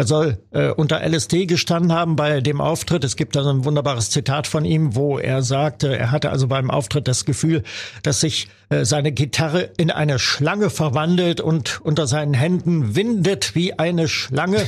Er 0.00 0.06
soll 0.06 0.38
äh, 0.52 0.70
unter 0.70 1.06
LSD 1.06 1.44
gestanden 1.44 1.92
haben 1.92 2.16
bei 2.16 2.40
dem 2.40 2.62
Auftritt. 2.62 3.04
Es 3.04 3.16
gibt 3.16 3.36
da 3.36 3.42
so 3.42 3.50
ein 3.50 3.66
wunderbares 3.66 4.08
Zitat 4.08 4.46
von 4.46 4.64
ihm, 4.64 4.96
wo 4.96 5.18
er 5.18 5.42
sagte, 5.42 5.94
er 5.94 6.10
hatte 6.10 6.30
also 6.30 6.48
beim 6.48 6.70
Auftritt 6.70 7.06
das 7.06 7.26
Gefühl, 7.26 7.64
dass 8.02 8.20
sich 8.20 8.48
äh, 8.70 8.86
seine 8.86 9.12
Gitarre 9.12 9.68
in 9.76 9.90
eine 9.90 10.18
Schlange 10.18 10.70
verwandelt 10.70 11.42
und 11.42 11.82
unter 11.82 12.06
seinen 12.06 12.32
Händen 12.32 12.96
windet 12.96 13.54
wie 13.54 13.78
eine 13.78 14.08
Schlange. 14.08 14.66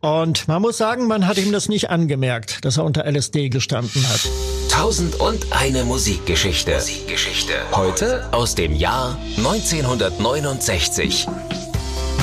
Und 0.00 0.48
man 0.48 0.60
muss 0.60 0.78
sagen, 0.78 1.06
man 1.06 1.28
hat 1.28 1.38
ihm 1.38 1.52
das 1.52 1.68
nicht 1.68 1.88
angemerkt, 1.88 2.64
dass 2.64 2.78
er 2.78 2.84
unter 2.84 3.04
LSD 3.08 3.50
gestanden 3.50 4.02
hat. 4.08 4.28
Tausend 4.68 5.14
und 5.20 5.46
eine 5.52 5.84
Musikgeschichte. 5.84 6.74
Musikgeschichte. 6.74 7.52
Heute 7.70 8.24
aus 8.32 8.56
dem 8.56 8.74
Jahr 8.74 9.16
1969. 9.36 11.28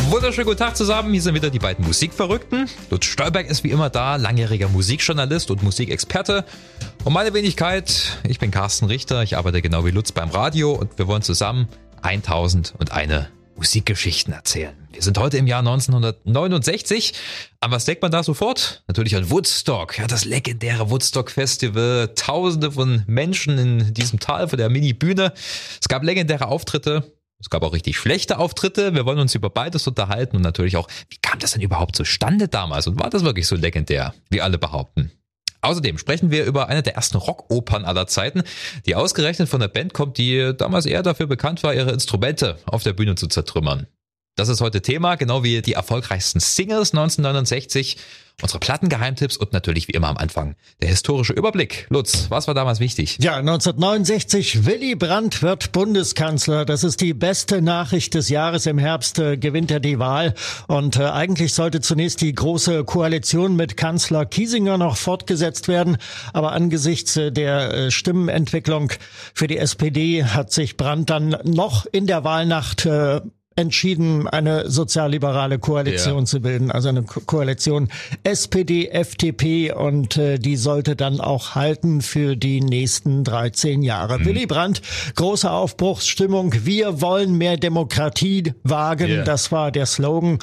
Wunderschönen 0.09 0.47
guten 0.47 0.57
Tag 0.57 0.75
zusammen. 0.75 1.13
Hier 1.13 1.21
sind 1.21 1.35
wieder 1.35 1.51
die 1.51 1.59
beiden 1.59 1.85
Musikverrückten. 1.85 2.67
Lutz 2.89 3.05
Stolberg 3.05 3.47
ist 3.47 3.63
wie 3.63 3.69
immer 3.69 3.91
da, 3.91 4.15
langjähriger 4.15 4.67
Musikjournalist 4.67 5.51
und 5.51 5.61
Musikexperte. 5.61 6.45
Und 7.03 7.13
meine 7.13 7.31
Wenigkeit, 7.35 8.17
ich 8.27 8.39
bin 8.39 8.49
Carsten 8.49 8.85
Richter. 8.85 9.21
Ich 9.21 9.37
arbeite 9.37 9.61
genau 9.61 9.85
wie 9.85 9.91
Lutz 9.91 10.11
beim 10.11 10.29
Radio 10.29 10.71
und 10.71 10.97
wir 10.97 11.05
wollen 11.05 11.21
zusammen 11.21 11.67
1001 12.01 12.73
Musikgeschichten 13.55 14.33
erzählen. 14.33 14.75
Wir 14.91 15.03
sind 15.03 15.19
heute 15.19 15.37
im 15.37 15.45
Jahr 15.45 15.59
1969. 15.59 17.13
An 17.59 17.69
was 17.69 17.85
denkt 17.85 18.01
man 18.01 18.09
da 18.09 18.23
sofort? 18.23 18.83
Natürlich 18.87 19.15
an 19.15 19.29
Woodstock, 19.29 19.99
ja, 19.99 20.07
das 20.07 20.25
legendäre 20.25 20.89
Woodstock 20.89 21.29
Festival. 21.29 22.13
Tausende 22.15 22.71
von 22.71 23.03
Menschen 23.05 23.59
in 23.59 23.93
diesem 23.93 24.19
Tal 24.19 24.47
vor 24.47 24.57
der 24.57 24.69
Mini-Bühne. 24.69 25.33
Es 25.79 25.87
gab 25.87 26.03
legendäre 26.03 26.47
Auftritte. 26.47 27.13
Es 27.39 27.49
gab 27.49 27.63
auch 27.63 27.73
richtig 27.73 27.97
schlechte 27.97 28.37
Auftritte. 28.37 28.93
Wir 28.93 29.05
wollen 29.05 29.19
uns 29.19 29.33
über 29.33 29.49
beides 29.49 29.87
unterhalten 29.87 30.35
und 30.35 30.41
natürlich 30.41 30.75
auch, 30.75 30.87
wie 31.09 31.17
kam 31.21 31.39
das 31.39 31.51
denn 31.51 31.61
überhaupt 31.61 31.95
zustande 31.95 32.47
damals 32.47 32.87
und 32.87 32.99
war 32.99 33.09
das 33.09 33.23
wirklich 33.23 33.47
so 33.47 33.55
legendär, 33.55 34.13
wie 34.29 34.41
alle 34.41 34.57
behaupten? 34.57 35.11
Außerdem 35.61 35.97
sprechen 35.97 36.31
wir 36.31 36.45
über 36.45 36.67
eine 36.67 36.83
der 36.83 36.95
ersten 36.95 37.17
Rockopern 37.17 37.83
aller 37.85 38.07
Zeiten, 38.07 38.43
die 38.85 38.95
ausgerechnet 38.95 39.49
von 39.49 39.59
der 39.59 39.67
Band 39.67 39.93
kommt, 39.93 40.17
die 40.17 40.53
damals 40.57 40.85
eher 40.85 41.03
dafür 41.03 41.27
bekannt 41.27 41.63
war, 41.63 41.73
ihre 41.73 41.91
Instrumente 41.91 42.57
auf 42.65 42.83
der 42.83 42.93
Bühne 42.93 43.15
zu 43.15 43.27
zertrümmern. 43.27 43.87
Das 44.35 44.47
ist 44.47 44.61
heute 44.61 44.81
Thema, 44.81 45.15
genau 45.15 45.43
wie 45.43 45.61
die 45.61 45.73
erfolgreichsten 45.73 46.39
Singles 46.39 46.93
1969, 46.93 47.97
unsere 48.41 48.59
Plattengeheimtipps 48.59 49.37
und 49.37 49.53
natürlich 49.53 49.87
wie 49.87 49.93
immer 49.93 50.07
am 50.07 50.17
Anfang 50.17 50.55
der 50.81 50.89
historische 50.89 51.33
Überblick. 51.33 51.87
Lutz, 51.89 52.27
was 52.29 52.47
war 52.47 52.53
damals 52.53 52.79
wichtig? 52.79 53.17
Ja, 53.19 53.37
1969, 53.37 54.65
Willy 54.65 54.95
Brandt 54.95 55.41
wird 55.41 55.71
Bundeskanzler. 55.71 56.65
Das 56.65 56.83
ist 56.83 57.01
die 57.01 57.13
beste 57.13 57.61
Nachricht 57.61 58.13
des 58.13 58.29
Jahres. 58.29 58.65
Im 58.65 58.77
Herbst 58.77 59.19
äh, 59.19 59.37
gewinnt 59.37 59.71
er 59.71 59.79
die 59.79 59.99
Wahl. 59.99 60.33
Und 60.67 60.97
äh, 60.97 61.05
eigentlich 61.05 61.53
sollte 61.53 61.81
zunächst 61.81 62.21
die 62.21 62.33
große 62.33 62.83
Koalition 62.83 63.55
mit 63.55 63.77
Kanzler 63.77 64.25
Kiesinger 64.25 64.77
noch 64.77 64.97
fortgesetzt 64.97 65.67
werden. 65.67 65.97
Aber 66.33 66.51
angesichts 66.51 67.17
äh, 67.17 67.31
der 67.31 67.73
äh, 67.73 67.91
Stimmenentwicklung 67.91 68.91
für 69.33 69.47
die 69.47 69.57
SPD 69.57 70.23
hat 70.23 70.51
sich 70.51 70.77
Brandt 70.77 71.09
dann 71.09 71.35
noch 71.43 71.85
in 71.91 72.07
der 72.07 72.23
Wahlnacht 72.23 72.85
äh, 72.85 73.21
entschieden, 73.59 74.27
eine 74.27 74.69
sozialliberale 74.69 75.59
Koalition 75.59 76.19
ja. 76.19 76.25
zu 76.25 76.39
bilden, 76.39 76.71
also 76.71 76.89
eine 76.89 77.03
Ko 77.03 77.19
Koalition 77.25 77.89
SPD, 78.23 78.87
FDP 78.87 79.73
und 79.73 80.17
äh, 80.17 80.39
die 80.39 80.55
sollte 80.55 80.95
dann 80.95 81.19
auch 81.19 81.55
halten 81.55 82.01
für 82.01 82.35
die 82.35 82.61
nächsten 82.61 83.23
13 83.23 83.81
Jahre. 83.81 84.19
Mhm. 84.19 84.25
Willy 84.25 84.45
Brandt, 84.45 84.81
große 85.15 85.51
Aufbruchsstimmung, 85.51 86.53
wir 86.63 87.01
wollen 87.01 87.37
mehr 87.37 87.57
Demokratie 87.57 88.53
wagen, 88.63 89.09
yeah. 89.09 89.23
das 89.23 89.51
war 89.51 89.71
der 89.71 89.85
Slogan. 89.85 90.39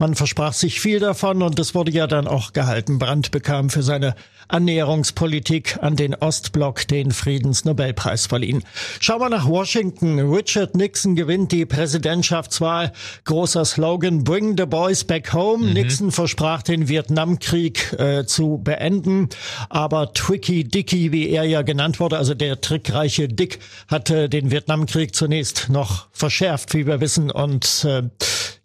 Man 0.00 0.14
versprach 0.14 0.52
sich 0.52 0.80
viel 0.80 1.00
davon 1.00 1.42
und 1.42 1.58
das 1.58 1.74
wurde 1.74 1.90
ja 1.90 2.06
dann 2.06 2.28
auch 2.28 2.52
gehalten. 2.52 2.98
Brandt 3.00 3.32
bekam 3.32 3.68
für 3.68 3.82
seine 3.82 4.14
Annäherungspolitik 4.48 5.78
an 5.80 5.96
den 5.96 6.14
Ostblock 6.14 6.86
den 6.88 7.12
Friedensnobelpreis 7.12 8.26
verliehen. 8.26 8.64
Schauen 9.00 9.20
wir 9.20 9.28
nach 9.28 9.46
Washington. 9.46 10.18
Richard 10.18 10.76
Nixon 10.76 11.16
gewinnt 11.16 11.52
die 11.52 11.66
Präsidentschaftswahl. 11.66 12.92
Großer 13.24 13.64
Slogan 13.64 14.24
Bring 14.24 14.56
the 14.56 14.66
Boys 14.66 15.04
Back 15.04 15.32
Home. 15.32 15.66
Mhm. 15.66 15.72
Nixon 15.72 16.12
versprach 16.12 16.62
den 16.62 16.88
Vietnamkrieg 16.88 17.92
äh, 17.98 18.24
zu 18.26 18.58
beenden, 18.62 19.28
aber 19.68 20.12
Tricky 20.12 20.64
Dicky, 20.64 21.12
wie 21.12 21.28
er 21.28 21.44
ja 21.44 21.62
genannt 21.62 22.00
wurde, 22.00 22.18
also 22.18 22.34
der 22.34 22.60
trickreiche 22.60 23.28
Dick, 23.28 23.60
hatte 23.88 24.28
den 24.28 24.50
Vietnamkrieg 24.50 25.14
zunächst 25.14 25.68
noch 25.68 26.08
verschärft, 26.12 26.74
wie 26.74 26.86
wir 26.86 27.00
wissen 27.00 27.30
und 27.30 27.84
äh, 27.84 28.02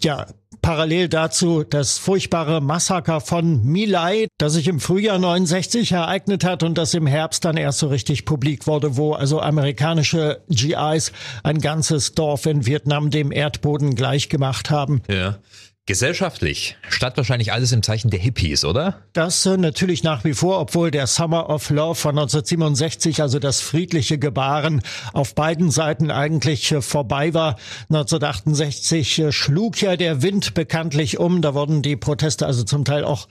ja, 0.02 0.28
parallel 0.64 1.10
dazu 1.10 1.64
das 1.64 2.00
furchtbare 2.00 2.62
Massaker 2.62 3.22
von 3.22 3.64
Milai, 3.64 4.28
das 4.40 4.54
sich 4.54 4.68
im 4.68 4.80
Frühjahr 4.80 5.20
69 5.20 5.92
ereignet 5.92 6.44
hat 6.44 6.64
und 6.64 6.80
das 6.80 6.96
im 6.96 7.06
Herbst 7.06 7.46
dann 7.46 7.58
erst 7.58 7.80
so 7.80 7.90
richtig 7.90 8.26
publik 8.26 8.66
wurde, 8.66 8.98
wo 8.98 9.14
also 9.14 9.40
amerikanische 9.40 10.42
GIs 10.50 11.12
ein 11.44 11.60
ganzes 11.60 12.14
Dorf 12.16 12.48
in 12.48 12.66
Vietnam 12.66 13.12
dem 13.12 13.32
Erdboden 13.32 13.94
gleichgemacht 13.94 14.72
haben. 14.72 15.04
Ja. 15.08 15.38
Gesellschaftlich 15.86 16.78
stand 16.88 17.18
wahrscheinlich 17.18 17.52
alles 17.52 17.74
im 17.74 17.84
Zeichen 17.84 18.10
der 18.10 18.22
Hippies, 18.22 18.64
oder? 18.64 19.02
Das 19.12 19.46
äh, 19.46 19.58
natürlich 19.58 20.02
nach 20.02 20.24
wie 20.24 20.34
vor, 20.34 20.62
obwohl 20.62 20.92
der 20.92 21.08
Summer 21.08 21.50
of 21.50 21.70
Love 21.70 21.96
von 21.96 22.12
1967, 22.12 23.22
also 23.22 23.38
das 23.38 23.60
friedliche 23.60 24.18
Gebaren, 24.18 24.82
auf 25.12 25.36
beiden 25.36 25.72
Seiten 25.72 26.10
eigentlich 26.10 26.72
äh, 26.72 26.82
vorbei 26.82 27.34
war. 27.34 27.58
1968 27.90 29.20
äh, 29.20 29.32
schlug 29.34 29.82
ja 29.82 29.98
der 29.98 30.22
Wind 30.22 30.54
bekanntlich 30.54 31.20
um. 31.20 31.42
Da 31.42 31.54
wurden 31.54 31.82
die 31.82 31.98
Proteste 31.98 32.46
also 32.46 32.64
zum 32.64 32.86
Teil 32.86 33.04
auch 33.04 33.28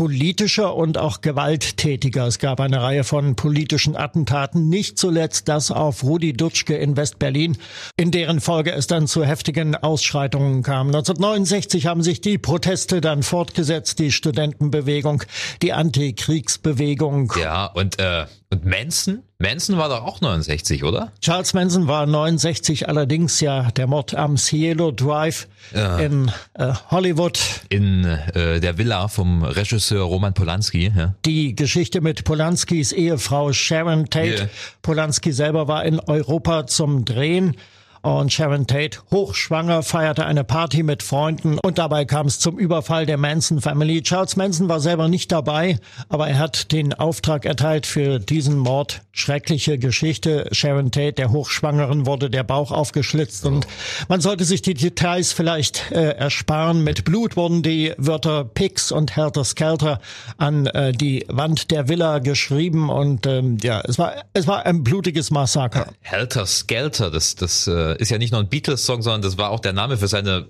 politischer 0.00 0.74
und 0.76 0.96
auch 0.96 1.20
gewalttätiger. 1.20 2.26
Es 2.26 2.38
gab 2.38 2.58
eine 2.60 2.80
Reihe 2.80 3.04
von 3.04 3.36
politischen 3.36 3.96
Attentaten, 3.96 4.70
nicht 4.70 4.96
zuletzt 4.96 5.46
das 5.46 5.70
auf 5.70 6.04
Rudi 6.04 6.32
Dutschke 6.32 6.74
in 6.74 6.96
West-Berlin, 6.96 7.58
in 7.98 8.10
deren 8.10 8.40
Folge 8.40 8.72
es 8.72 8.86
dann 8.86 9.06
zu 9.06 9.26
heftigen 9.26 9.76
Ausschreitungen 9.76 10.62
kam. 10.62 10.86
1969 10.86 11.84
haben 11.84 12.02
sich 12.02 12.22
die 12.22 12.38
Proteste 12.38 13.02
dann 13.02 13.22
fortgesetzt, 13.22 13.98
die 13.98 14.10
Studentenbewegung, 14.10 15.22
die 15.60 15.74
Antikriegsbewegung. 15.74 17.34
Ja, 17.38 17.66
und 17.66 17.98
äh, 17.98 18.24
und 18.50 18.64
Manson? 18.64 19.22
Manson 19.38 19.78
war 19.78 19.88
doch 19.88 20.04
auch 20.04 20.20
69, 20.20 20.82
oder? 20.84 21.12
Charles 21.20 21.54
Manson 21.54 21.86
war 21.86 22.04
69, 22.04 22.88
allerdings 22.88 23.40
ja 23.40 23.70
der 23.70 23.86
Mord 23.86 24.14
am 24.14 24.36
Cielo 24.36 24.90
Drive 24.90 25.46
ja. 25.74 25.98
in 25.98 26.32
äh, 26.54 26.72
Hollywood. 26.90 27.38
In 27.68 28.04
äh, 28.04 28.60
der 28.60 28.76
Villa 28.76 29.06
vom 29.08 29.44
Regisseur 29.44 30.04
Roman 30.04 30.34
Polanski. 30.34 30.92
Ja. 30.94 31.14
Die 31.24 31.54
Geschichte 31.54 32.00
mit 32.00 32.24
Polanskis 32.24 32.90
Ehefrau 32.92 33.52
Sharon 33.52 34.10
Tate. 34.10 34.26
Yeah. 34.26 34.48
Polanski 34.82 35.32
selber 35.32 35.68
war 35.68 35.84
in 35.84 36.00
Europa 36.00 36.66
zum 36.66 37.04
Drehen. 37.04 37.56
Und 38.02 38.32
Sharon 38.32 38.66
Tate, 38.66 38.98
hochschwanger, 39.10 39.82
feierte 39.82 40.24
eine 40.24 40.42
Party 40.42 40.82
mit 40.82 41.02
Freunden 41.02 41.58
und 41.58 41.76
dabei 41.76 42.06
kam 42.06 42.26
es 42.26 42.38
zum 42.38 42.58
Überfall 42.58 43.04
der 43.04 43.18
Manson 43.18 43.60
Family. 43.60 44.02
Charles 44.02 44.36
Manson 44.36 44.70
war 44.70 44.80
selber 44.80 45.08
nicht 45.08 45.30
dabei, 45.30 45.78
aber 46.08 46.26
er 46.28 46.38
hat 46.38 46.72
den 46.72 46.94
Auftrag 46.94 47.44
erteilt 47.44 47.84
für 47.84 48.18
diesen 48.18 48.56
Mord. 48.56 49.02
Schreckliche 49.12 49.76
Geschichte. 49.76 50.48
Sharon 50.52 50.92
Tate, 50.92 51.12
der 51.12 51.30
Hochschwangeren, 51.30 52.06
wurde 52.06 52.30
der 52.30 52.42
Bauch 52.42 52.72
aufgeschlitzt 52.72 53.44
und 53.44 53.66
man 54.08 54.22
sollte 54.22 54.44
sich 54.44 54.62
die 54.62 54.72
Details 54.72 55.32
vielleicht 55.34 55.90
äh, 55.90 56.12
ersparen. 56.12 56.82
Mit 56.82 57.04
Blut 57.04 57.36
wurden 57.36 57.62
die 57.62 57.92
Wörter 57.98 58.44
Pix 58.44 58.92
und 58.92 59.14
Helter 59.16 59.44
Skelter 59.44 60.00
an 60.38 60.66
äh, 60.68 60.92
die 60.92 61.26
Wand 61.28 61.70
der 61.70 61.88
Villa 61.90 62.20
geschrieben 62.20 62.88
und 62.88 63.26
ähm, 63.26 63.58
ja, 63.62 63.82
es 63.86 63.98
war 63.98 64.14
es 64.32 64.46
war 64.46 64.64
ein 64.64 64.84
blutiges 64.84 65.30
Massaker. 65.30 65.88
Helter 66.00 66.46
Skelter, 66.46 67.10
das 67.10 67.34
das 67.34 67.66
äh 67.66 67.89
äh, 67.96 68.02
ist 68.02 68.10
ja 68.10 68.18
nicht 68.18 68.32
nur 68.32 68.40
ein 68.40 68.48
Beatles-Song, 68.48 69.02
sondern 69.02 69.22
das 69.22 69.38
war 69.38 69.50
auch 69.50 69.60
der 69.60 69.72
Name 69.72 69.96
für 69.96 70.08
seine 70.08 70.48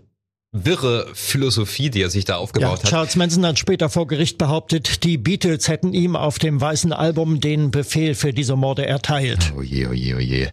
wirre 0.53 1.07
Philosophie, 1.15 1.91
die 1.91 2.03
er 2.03 2.11
sich 2.11 2.25
da 2.25 2.37
aufgebaut 2.37 2.79
ja, 2.79 2.85
hat. 2.85 2.91
Charles 2.91 3.17
Manson 3.17 3.47
hat 3.47 3.59
später 3.59 3.89
vor 3.89 4.07
Gericht 4.07 4.37
behauptet, 4.37 5.05
die 5.05 5.17
Beatles 5.17 5.69
hätten 5.69 5.93
ihm 5.93 6.17
auf 6.17 6.39
dem 6.39 6.61
weißen 6.61 6.93
Album 6.93 7.41
den 7.41 7.71
Befehl 7.71 8.15
für 8.15 8.33
diese 8.33 8.57
Morde 8.57 8.85
erteilt. 8.85 9.53
Oh 9.57 9.63
je, 9.63 9.87
oh 9.87 9.93
je, 9.93 10.15
oh 10.15 10.19
je. 10.19 10.49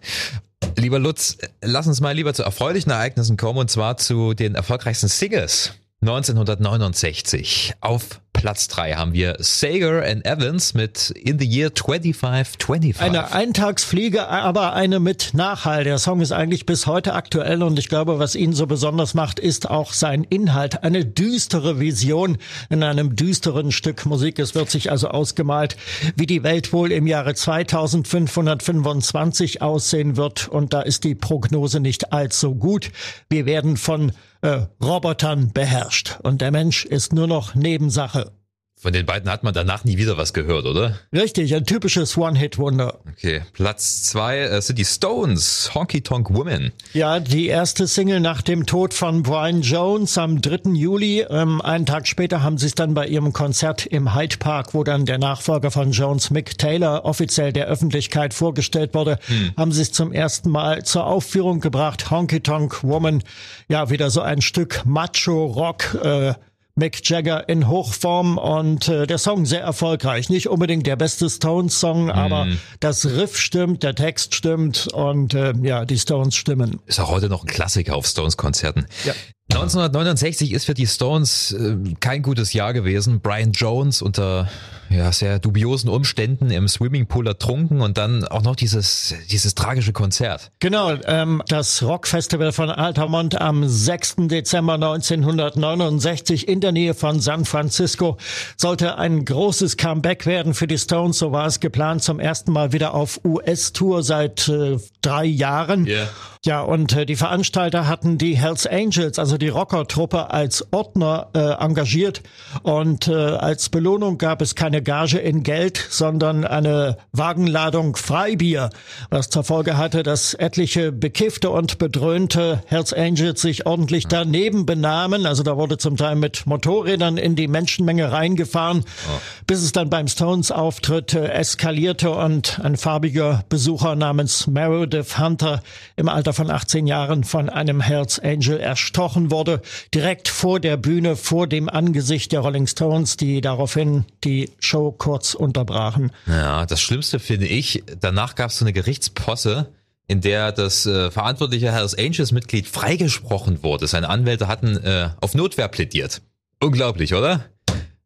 Lieber 0.75 0.99
Lutz, 0.99 1.37
lass 1.61 1.87
uns 1.87 1.99
mal 1.99 2.11
lieber 2.11 2.33
zu 2.33 2.43
erfreulichen 2.43 2.91
Ereignissen 2.91 3.37
kommen 3.37 3.57
und 3.59 3.71
zwar 3.71 3.97
zu 3.97 4.33
den 4.33 4.53
erfolgreichsten 4.53 5.07
Singles 5.07 5.73
1969 6.01 7.73
auf 7.81 8.21
Platz 8.31 8.67
3 8.67 8.93
haben 8.93 9.13
wir 9.13 9.37
Sager 9.39 10.05
and 10.05 10.23
Evans 10.23 10.75
mit 10.75 11.09
In 11.09 11.39
the 11.39 11.45
Year 11.45 11.73
2525. 11.73 13.01
Eine 13.01 13.31
Eintagsfliege, 13.31 14.27
aber 14.27 14.73
eine 14.73 14.99
mit 14.99 15.33
Nachhall. 15.33 15.85
Der 15.85 15.97
Song 15.97 16.21
ist 16.21 16.31
eigentlich 16.31 16.67
bis 16.67 16.85
heute 16.85 17.15
aktuell 17.15 17.63
und 17.63 17.79
ich 17.79 17.89
glaube, 17.89 18.19
was 18.19 18.35
ihn 18.35 18.53
so 18.53 18.67
besonders 18.67 19.15
macht, 19.15 19.39
ist 19.39 19.71
auch 19.71 19.91
sein 19.91 20.23
Inhalt. 20.23 20.83
Eine 20.83 21.03
düstere 21.03 21.79
Vision 21.79 22.37
in 22.69 22.83
einem 22.83 23.15
düsteren 23.15 23.71
Stück 23.71 24.05
Musik. 24.05 24.37
Es 24.37 24.53
wird 24.53 24.69
sich 24.69 24.91
also 24.91 25.07
ausgemalt, 25.07 25.77
wie 26.15 26.27
die 26.27 26.43
Welt 26.43 26.73
wohl 26.73 26.91
im 26.91 27.07
Jahre 27.07 27.33
2525 27.33 29.63
aussehen 29.63 30.15
wird 30.15 30.47
und 30.47 30.73
da 30.73 30.81
ist 30.81 31.05
die 31.05 31.15
Prognose 31.15 31.79
nicht 31.79 32.13
allzu 32.13 32.53
gut. 32.53 32.91
Wir 33.29 33.47
werden 33.47 33.77
von 33.77 34.11
äh, 34.41 34.65
Robotern 34.83 35.51
beherrscht. 35.53 36.19
Und 36.23 36.41
der 36.41 36.51
Mensch 36.51 36.85
ist 36.85 37.13
nur 37.13 37.27
noch 37.27 37.55
Nebensache. 37.55 38.31
Von 38.79 38.93
den 38.93 39.07
beiden 39.07 39.27
hat 39.31 39.41
man 39.41 39.55
danach 39.55 39.85
nie 39.85 39.97
wieder 39.97 40.19
was 40.19 40.33
gehört, 40.33 40.67
oder? 40.67 40.99
Richtig, 41.11 41.55
ein 41.55 41.65
typisches 41.65 42.15
One-Hit-Wonder. 42.15 42.99
Okay, 43.11 43.41
Platz 43.53 44.03
zwei 44.03 44.37
äh, 44.37 44.61
sind 44.61 44.77
die 44.77 44.85
Stones, 44.85 45.71
Honky 45.73 46.01
Tonk 46.01 46.31
Woman. 46.31 46.71
Ja, 46.93 47.19
die 47.19 47.47
erste 47.47 47.87
Single 47.87 48.19
nach 48.19 48.43
dem 48.43 48.67
Tod 48.67 48.93
von 48.93 49.23
Brian 49.23 49.63
Jones 49.63 50.19
am 50.19 50.41
3. 50.41 50.73
Juli. 50.73 51.21
Ähm, 51.27 51.59
einen 51.59 51.87
Tag 51.87 52.07
später 52.07 52.43
haben 52.43 52.59
sie 52.59 52.67
es 52.67 52.75
dann 52.75 52.93
bei 52.93 53.07
ihrem 53.07 53.33
Konzert 53.33 53.87
im 53.87 54.13
Hyde 54.13 54.37
Park, 54.37 54.75
wo 54.75 54.83
dann 54.83 55.07
der 55.07 55.17
Nachfolger 55.17 55.71
von 55.71 55.91
Jones, 55.91 56.29
Mick 56.29 56.59
Taylor, 56.59 57.03
offiziell 57.03 57.51
der 57.51 57.65
Öffentlichkeit 57.65 58.35
vorgestellt 58.35 58.93
wurde, 58.93 59.17
hm. 59.25 59.53
haben 59.57 59.71
sie 59.71 59.81
es 59.81 59.91
zum 59.91 60.11
ersten 60.11 60.51
Mal 60.51 60.83
zur 60.83 61.07
Aufführung 61.07 61.61
gebracht. 61.61 62.11
Honky 62.11 62.41
Tonk 62.41 62.83
Woman, 62.83 63.23
ja, 63.69 63.89
wieder 63.89 64.11
so 64.11 64.21
ein 64.21 64.41
Stück 64.41 64.83
Macho-Rock. 64.85 65.95
Äh, 66.03 66.33
Mick 66.77 67.07
Jagger 67.09 67.49
in 67.49 67.67
Hochform 67.67 68.37
und 68.37 68.87
äh, 68.87 69.07
der 69.07 69.17
Song 69.17 69.45
sehr 69.45 69.61
erfolgreich. 69.61 70.29
Nicht 70.29 70.47
unbedingt 70.47 70.85
der 70.85 70.95
beste 70.95 71.29
Stones-Song, 71.29 72.05
mm. 72.05 72.11
aber 72.11 72.47
das 72.79 73.05
Riff 73.05 73.37
stimmt, 73.37 73.81
der 73.81 73.95
Text 73.95 74.35
stimmt 74.35 74.87
und 74.93 75.33
äh, 75.33 75.53
ja, 75.63 75.85
die 75.85 75.97
Stones 75.97 76.35
stimmen. 76.35 76.79
Ist 76.85 76.99
auch 76.99 77.09
heute 77.09 77.29
noch 77.29 77.43
ein 77.43 77.47
Klassiker 77.47 77.95
auf 77.95 78.05
Stones-Konzerten. 78.05 78.85
Ja. 79.05 79.13
1969 79.49 80.51
ist 80.51 80.65
für 80.65 80.73
die 80.73 80.87
Stones 80.87 81.53
äh, 81.53 81.77
kein 81.99 82.21
gutes 82.21 82.51
Jahr 82.53 82.73
gewesen. 82.73 83.21
Brian 83.21 83.53
Jones 83.53 84.01
unter 84.01 84.49
ja, 84.89 85.11
sehr 85.11 85.39
dubiosen 85.39 85.89
Umständen 85.89 86.49
im 86.49 86.67
Swimmingpool 86.67 87.27
ertrunken 87.27 87.81
und 87.81 87.97
dann 87.97 88.25
auch 88.25 88.41
noch 88.41 88.55
dieses, 88.55 89.15
dieses 89.29 89.55
tragische 89.55 89.93
Konzert. 89.93 90.51
Genau, 90.59 90.93
ähm, 91.05 91.41
das 91.47 91.83
Rockfestival 91.83 92.51
von 92.51 92.69
Altamont 92.69 93.39
am 93.39 93.67
6. 93.67 94.15
Dezember 94.27 94.73
1969 94.73 96.47
in 96.47 96.61
der 96.61 96.71
Nähe 96.71 96.93
von 96.93 97.19
San 97.19 97.45
Francisco 97.45 98.17
sollte 98.55 98.97
ein 98.97 99.25
großes 99.25 99.77
Comeback 99.77 100.25
werden 100.25 100.53
für 100.53 100.67
die 100.67 100.77
Stones. 100.77 101.19
So 101.19 101.31
war 101.31 101.47
es 101.47 101.59
geplant 101.59 102.03
zum 102.03 102.19
ersten 102.19 102.51
Mal 102.51 102.73
wieder 102.73 102.93
auf 102.93 103.19
US-Tour 103.23 104.03
seit 104.03 104.47
äh, 104.47 104.77
drei 105.01 105.25
Jahren. 105.25 105.85
Yeah. 105.85 106.07
Ja, 106.45 106.61
und 106.61 106.93
äh, 106.93 107.05
die 107.05 107.15
Veranstalter 107.15 107.87
hatten 107.87 108.17
die 108.17 108.37
Hells 108.37 108.67
Angels, 108.67 109.19
also 109.19 109.37
die 109.37 109.49
Rockertruppe, 109.49 110.31
als 110.31 110.71
Ordner 110.71 111.29
äh, 111.33 111.39
engagiert. 111.63 112.21
Und 112.63 113.07
äh, 113.07 113.13
als 113.13 113.69
Belohnung 113.69 114.17
gab 114.17 114.41
es 114.41 114.55
keine 114.55 114.81
Gage 114.81 115.17
in 115.17 115.43
Geld, 115.43 115.83
sondern 115.89 116.45
eine 116.45 116.97
Wagenladung 117.11 117.95
Freibier, 117.95 118.69
was 119.09 119.29
zur 119.29 119.43
Folge 119.43 119.77
hatte, 119.77 120.03
dass 120.03 120.33
etliche 120.35 120.91
bekiffte 120.91 121.49
und 121.49 121.79
bedröhnte 121.79 122.61
Hells 122.67 122.93
Angels 122.93 123.41
sich 123.41 123.65
ordentlich 123.65 124.07
daneben 124.07 124.65
benahmen. 124.65 125.25
Also 125.25 125.43
da 125.43 125.57
wurde 125.57 125.77
zum 125.77 125.97
Teil 125.97 126.15
mit 126.15 126.45
Motorrädern 126.45 127.17
in 127.17 127.35
die 127.35 127.47
Menschenmenge 127.47 128.11
reingefahren, 128.11 128.83
oh. 128.85 129.19
bis 129.47 129.63
es 129.63 129.71
dann 129.71 129.89
beim 129.89 130.07
Stones-Auftritt 130.07 131.13
äh, 131.15 131.29
eskalierte 131.29 132.11
und 132.11 132.59
ein 132.63 132.77
farbiger 132.77 133.43
Besucher 133.49 133.95
namens 133.95 134.47
Meredith 134.47 135.17
Hunter 135.17 135.61
im 135.95 136.07
Alter 136.07 136.27
Alter 136.27 136.36
von 136.37 136.51
18 136.51 136.85
Jahren 136.85 137.23
von 137.23 137.49
einem 137.49 137.81
Hells 137.81 138.19
Angel 138.19 138.59
erstochen 138.59 139.31
wurde, 139.31 139.59
direkt 139.93 140.27
vor 140.27 140.59
der 140.59 140.77
Bühne, 140.77 141.15
vor 141.15 141.47
dem 141.47 141.67
Angesicht 141.67 142.31
der 142.31 142.41
Rolling 142.41 142.67
Stones, 142.67 143.17
die 143.17 143.41
daraufhin 143.41 144.05
die 144.23 144.51
Show 144.59 144.91
kurz 144.91 145.33
unterbrachen. 145.33 146.11
Ja, 146.27 146.67
das 146.67 146.79
Schlimmste 146.79 147.17
finde 147.19 147.47
ich, 147.47 147.83
danach 147.99 148.35
gab 148.35 148.51
es 148.51 148.59
so 148.59 148.65
eine 148.65 148.71
Gerichtsposse, 148.71 149.73
in 150.07 150.21
der 150.21 150.51
das 150.51 150.85
äh, 150.85 151.09
verantwortliche 151.09 151.71
Hells 151.71 151.97
Angels 151.97 152.31
Mitglied 152.31 152.67
freigesprochen 152.67 153.63
wurde. 153.63 153.87
Seine 153.87 154.07
Anwälte 154.07 154.47
hatten 154.47 154.77
äh, 154.77 155.09
auf 155.19 155.33
Notwehr 155.33 155.67
plädiert. 155.69 156.21
Unglaublich, 156.59 157.15
oder? 157.15 157.45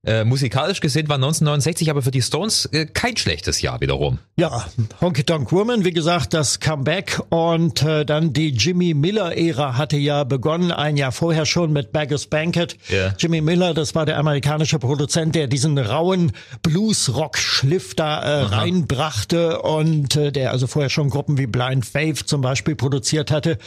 Äh, 0.03 0.23
musikalisch 0.23 0.81
gesehen 0.81 1.07
war 1.09 1.17
1969 1.17 1.91
aber 1.91 2.01
für 2.01 2.09
die 2.09 2.23
Stones 2.23 2.65
äh, 2.71 2.87
kein 2.87 3.17
schlechtes 3.17 3.61
Jahr 3.61 3.81
wiederum. 3.81 4.17
Ja, 4.35 4.65
Honky 4.99 5.23
Tonk 5.23 5.51
Woman, 5.51 5.85
wie 5.85 5.91
gesagt, 5.91 6.33
das 6.33 6.59
Comeback 6.59 7.21
und 7.29 7.83
äh, 7.83 8.03
dann 8.03 8.33
die 8.33 8.49
Jimmy 8.49 8.95
Miller-Ära 8.95 9.77
hatte 9.77 9.97
ja 9.97 10.23
begonnen, 10.23 10.71
ein 10.71 10.97
Jahr 10.97 11.11
vorher 11.11 11.45
schon 11.45 11.71
mit 11.71 11.91
Beggars 11.91 12.25
Banquet. 12.25 12.75
Yeah. 12.89 13.13
Jimmy 13.19 13.41
Miller, 13.41 13.75
das 13.75 13.93
war 13.93 14.07
der 14.07 14.17
amerikanische 14.17 14.79
Produzent, 14.79 15.35
der 15.35 15.45
diesen 15.45 15.77
rauen 15.77 16.31
Blues-Rock-Schliff 16.63 17.93
da 17.93 18.23
äh, 18.23 18.41
reinbrachte 18.45 19.61
und 19.61 20.15
äh, 20.15 20.31
der 20.31 20.49
also 20.49 20.65
vorher 20.65 20.89
schon 20.89 21.11
Gruppen 21.11 21.37
wie 21.37 21.45
Blind 21.45 21.85
Faith 21.85 22.17
zum 22.25 22.41
Beispiel 22.41 22.75
produziert 22.75 23.29
hatte. 23.29 23.59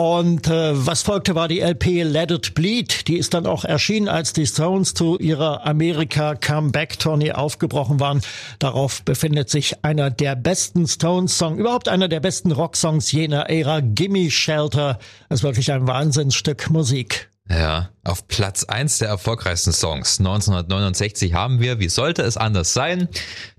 Und 0.00 0.48
äh, 0.48 0.86
was 0.86 1.02
folgte 1.02 1.34
war 1.34 1.46
die 1.46 1.60
LP 1.60 2.04
Let 2.04 2.30
It 2.30 2.54
Bleed, 2.54 3.06
die 3.06 3.18
ist 3.18 3.34
dann 3.34 3.44
auch 3.44 3.66
erschienen, 3.66 4.08
als 4.08 4.32
die 4.32 4.46
Stones 4.46 4.94
zu 4.94 5.18
ihrer 5.18 5.66
Amerika 5.66 6.36
Comeback 6.36 6.98
Tournee 6.98 7.32
aufgebrochen 7.32 8.00
waren. 8.00 8.22
Darauf 8.58 9.02
befindet 9.02 9.50
sich 9.50 9.84
einer 9.84 10.10
der 10.10 10.36
besten 10.36 10.88
Stones-Song, 10.88 11.58
überhaupt 11.58 11.90
einer 11.90 12.08
der 12.08 12.20
besten 12.20 12.50
Rocksongs 12.50 13.12
jener 13.12 13.50
Ära, 13.50 13.80
Gimme 13.80 14.30
Shelter. 14.30 14.98
Das 15.28 15.40
ist 15.40 15.42
wirklich 15.42 15.70
ein 15.70 15.86
Wahnsinnsstück 15.86 16.70
Musik. 16.70 17.29
Ja, 17.50 17.88
auf 18.04 18.28
Platz 18.28 18.62
eins 18.62 18.98
der 18.98 19.08
erfolgreichsten 19.08 19.72
Songs 19.72 20.20
1969 20.20 21.34
haben 21.34 21.58
wir, 21.58 21.80
wie 21.80 21.88
sollte 21.88 22.22
es 22.22 22.36
anders 22.36 22.72
sein, 22.72 23.08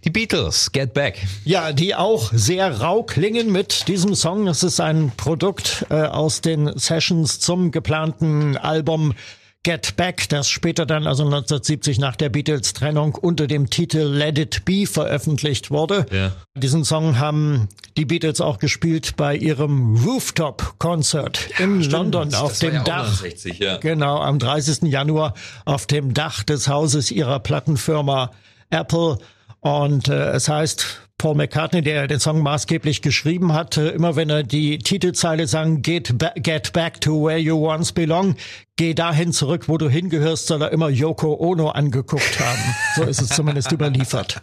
die 0.05 0.09
Beatles, 0.09 0.71
Get 0.71 0.93
Back. 0.93 1.19
Ja, 1.43 1.73
die 1.73 1.93
auch 1.93 2.31
sehr 2.31 2.79
rau 2.79 3.03
klingen 3.03 3.51
mit 3.51 3.89
diesem 3.89 4.15
Song. 4.15 4.47
Es 4.47 4.63
ist 4.63 4.79
ein 4.79 5.11
Produkt 5.17 5.85
äh, 5.89 6.03
aus 6.03 6.39
den 6.39 6.71
Sessions 6.79 7.41
zum 7.41 7.71
geplanten 7.71 8.55
Album 8.55 9.13
Get 9.63 9.95
Back, 9.95 10.27
das 10.29 10.49
später 10.49 10.87
dann 10.87 11.05
also 11.05 11.23
1970 11.23 11.99
nach 11.99 12.15
der 12.15 12.29
Beatles-Trennung 12.29 13.13
unter 13.13 13.45
dem 13.45 13.69
Titel 13.69 13.99
Let 13.99 14.39
It 14.39 14.65
Be 14.65 14.87
veröffentlicht 14.87 15.69
wurde. 15.69 16.07
Ja. 16.11 16.31
Diesen 16.55 16.83
Song 16.83 17.19
haben 17.19 17.67
die 17.95 18.05
Beatles 18.05 18.41
auch 18.41 18.57
gespielt 18.57 19.15
bei 19.17 19.35
ihrem 19.35 20.03
Rooftop-Konzert 20.03 21.49
ja, 21.51 21.65
in 21.65 21.83
stimmt. 21.83 21.91
London 21.91 22.33
auf 22.33 22.49
das 22.49 22.59
dem 22.59 22.73
ja 22.73 22.83
Dach. 22.83 23.21
69, 23.21 23.59
ja. 23.59 23.77
Genau, 23.77 24.19
am 24.19 24.39
30. 24.39 24.91
Januar 24.91 25.35
auf 25.65 25.85
dem 25.85 26.15
Dach 26.15 26.41
des 26.41 26.67
Hauses 26.67 27.11
ihrer 27.11 27.39
Plattenfirma 27.39 28.31
Apple. 28.71 29.19
Und 29.59 30.07
äh, 30.07 30.31
es 30.31 30.49
heißt, 30.49 31.01
Paul 31.21 31.35
McCartney, 31.35 31.83
der 31.83 32.07
den 32.07 32.19
Song 32.19 32.41
maßgeblich 32.41 33.03
geschrieben 33.03 33.53
hat, 33.53 33.77
immer 33.77 34.15
wenn 34.15 34.31
er 34.31 34.41
die 34.41 34.79
Titelzeile 34.79 35.45
sang, 35.45 35.83
get, 35.83 36.17
ba 36.17 36.31
get 36.35 36.73
back 36.73 36.99
to 36.99 37.23
where 37.23 37.37
you 37.37 37.55
once 37.57 37.91
belong, 37.91 38.35
geh 38.81 38.95
dahin 38.95 39.31
zurück, 39.31 39.65
wo 39.67 39.77
du 39.77 39.89
hingehörst, 39.89 40.47
soll 40.47 40.63
er 40.63 40.71
immer 40.71 40.89
Yoko 40.89 41.37
Ono 41.39 41.69
angeguckt 41.69 42.39
haben. 42.39 42.75
So 42.95 43.03
ist 43.03 43.21
es 43.21 43.29
zumindest 43.29 43.71
überliefert. 43.71 44.41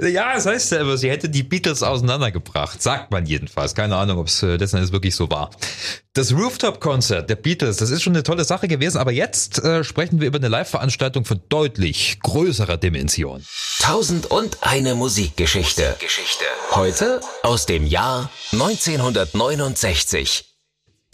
Ja, 0.00 0.34
das 0.34 0.46
heißt 0.46 0.70
ja 0.70 0.82
immer, 0.82 0.96
sie 0.96 1.10
hätte 1.10 1.28
die 1.28 1.42
Beatles 1.42 1.82
auseinandergebracht. 1.82 2.80
Sagt 2.80 3.10
man 3.10 3.26
jedenfalls. 3.26 3.74
Keine 3.74 3.96
Ahnung, 3.96 4.18
ob 4.18 4.28
es 4.28 4.44
äh, 4.44 4.58
dessen 4.58 4.80
ist 4.80 4.92
wirklich 4.92 5.16
so 5.16 5.28
war. 5.28 5.50
Das 6.12 6.32
Rooftop-Konzert 6.32 7.28
der 7.28 7.34
Beatles, 7.34 7.78
das 7.78 7.90
ist 7.90 8.02
schon 8.02 8.12
eine 8.12 8.22
tolle 8.22 8.44
Sache 8.44 8.68
gewesen, 8.68 8.98
aber 8.98 9.10
jetzt 9.10 9.58
äh, 9.64 9.82
sprechen 9.82 10.20
wir 10.20 10.28
über 10.28 10.38
eine 10.38 10.46
Live-Veranstaltung 10.46 11.24
von 11.24 11.40
deutlich 11.48 12.20
größerer 12.22 12.76
Dimension. 12.76 13.44
Tausend 13.80 14.26
und 14.26 14.58
eine 14.60 14.94
Musikgeschichte. 14.94 15.96
Geschichte. 15.98 16.44
Heute 16.70 17.20
aus 17.42 17.66
dem 17.66 17.88
Jahr 17.88 18.30
1969. 18.52 20.53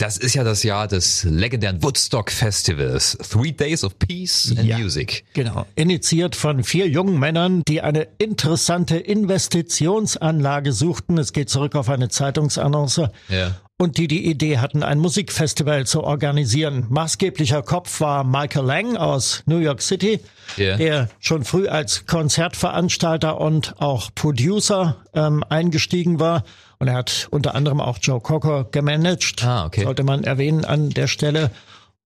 Das 0.01 0.17
ist 0.17 0.33
ja 0.33 0.43
das 0.43 0.63
Jahr 0.63 0.87
des 0.87 1.25
legendären 1.25 1.83
Woodstock 1.83 2.31
Festivals. 2.31 3.15
Three 3.29 3.51
Days 3.51 3.83
of 3.83 3.99
Peace 3.99 4.51
and 4.57 4.67
ja, 4.67 4.79
Music. 4.79 5.23
Genau. 5.35 5.67
Initiiert 5.75 6.35
von 6.35 6.63
vier 6.63 6.87
jungen 6.87 7.19
Männern, 7.19 7.61
die 7.67 7.81
eine 7.81 8.07
interessante 8.17 8.97
Investitionsanlage 8.97 10.71
suchten. 10.73 11.19
Es 11.19 11.33
geht 11.33 11.51
zurück 11.51 11.75
auf 11.75 11.87
eine 11.87 12.09
Zeitungsannonce. 12.09 13.11
Ja. 13.29 13.55
Und 13.81 13.97
die 13.97 14.07
die 14.07 14.29
Idee 14.29 14.59
hatten, 14.59 14.83
ein 14.83 14.99
Musikfestival 14.99 15.87
zu 15.87 16.03
organisieren. 16.03 16.85
Maßgeblicher 16.89 17.63
Kopf 17.63 17.99
war 17.99 18.23
Michael 18.23 18.63
Lang 18.63 18.95
aus 18.95 19.41
New 19.47 19.57
York 19.57 19.81
City, 19.81 20.19
yeah. 20.55 20.77
der 20.77 21.09
schon 21.19 21.43
früh 21.43 21.67
als 21.67 22.05
Konzertveranstalter 22.05 23.41
und 23.41 23.81
auch 23.81 24.11
Producer 24.13 24.97
ähm, 25.15 25.43
eingestiegen 25.49 26.19
war 26.19 26.43
und 26.77 26.89
er 26.89 26.93
hat 26.93 27.27
unter 27.31 27.55
anderem 27.55 27.81
auch 27.81 27.97
Joe 27.99 28.21
Cocker 28.21 28.65
gemanagt. 28.65 29.43
Ah, 29.43 29.65
okay. 29.65 29.83
Sollte 29.83 30.03
man 30.03 30.25
erwähnen 30.25 30.63
an 30.63 30.91
der 30.91 31.07
Stelle. 31.07 31.49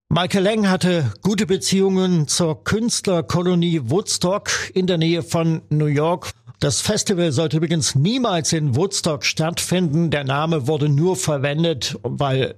Michael 0.07 0.43
Lang 0.43 0.69
hatte 0.69 1.11
gute 1.23 1.45
Beziehungen 1.45 2.29
zur 2.29 2.63
Künstlerkolonie 2.63 3.81
Woodstock 3.83 4.49
in 4.73 4.87
der 4.87 4.97
Nähe 4.97 5.23
von 5.23 5.61
New 5.67 5.87
York. 5.87 6.31
Das 6.59 6.81
Festival 6.81 7.31
sollte 7.31 7.57
übrigens 7.57 7.95
niemals 7.95 8.53
in 8.53 8.75
Woodstock 8.75 9.23
stattfinden. 9.25 10.09
Der 10.09 10.23
Name 10.23 10.67
wurde 10.67 10.89
nur 10.89 11.15
verwendet, 11.15 11.97
weil 12.03 12.55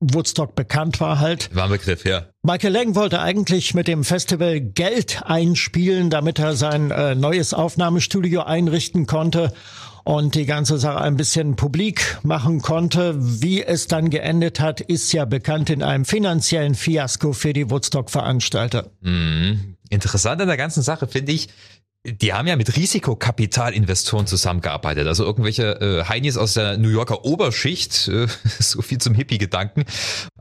Woodstock 0.00 0.54
bekannt 0.54 1.00
war 1.00 1.18
halt. 1.18 1.54
War 1.54 1.64
ein 1.64 1.70
Begriff, 1.70 2.04
ja. 2.04 2.26
Michael 2.42 2.72
Lang 2.72 2.94
wollte 2.94 3.20
eigentlich 3.20 3.74
mit 3.74 3.88
dem 3.88 4.04
Festival 4.04 4.60
Geld 4.60 5.22
einspielen, 5.24 6.08
damit 6.08 6.38
er 6.38 6.54
sein 6.54 6.90
äh, 6.90 7.14
neues 7.14 7.52
Aufnahmestudio 7.52 8.42
einrichten 8.42 9.06
konnte. 9.06 9.52
und 10.08 10.34
die 10.34 10.46
ganze 10.46 10.78
Sache 10.78 11.02
ein 11.02 11.18
bisschen 11.18 11.56
publik 11.56 12.18
machen 12.22 12.62
konnte. 12.62 13.14
Wie 13.18 13.62
es 13.62 13.88
dann 13.88 14.08
geendet 14.08 14.58
hat, 14.58 14.80
ist 14.80 15.12
ja 15.12 15.26
bekannt 15.26 15.68
in 15.68 15.82
einem 15.82 16.06
finanziellen 16.06 16.74
Fiasko 16.74 17.34
für 17.34 17.52
die 17.52 17.70
Woodstock-Veranstalter. 17.70 18.90
Mhm. 19.02 19.76
Interessant 19.90 20.40
an 20.40 20.48
der 20.48 20.56
ganzen 20.56 20.82
Sache 20.82 21.08
finde 21.08 21.32
ich, 21.32 21.48
die 22.04 22.32
haben 22.32 22.46
ja 22.46 22.56
mit 22.56 22.76
Risikokapitalinvestoren 22.76 24.26
zusammengearbeitet, 24.26 25.06
also 25.06 25.24
irgendwelche 25.24 25.80
äh, 25.80 26.04
Heinis 26.08 26.36
aus 26.36 26.54
der 26.54 26.78
New 26.78 26.88
Yorker 26.88 27.24
Oberschicht, 27.24 28.08
äh, 28.08 28.26
so 28.58 28.82
viel 28.82 28.98
zum 28.98 29.14
Hippie-Gedanken. 29.14 29.84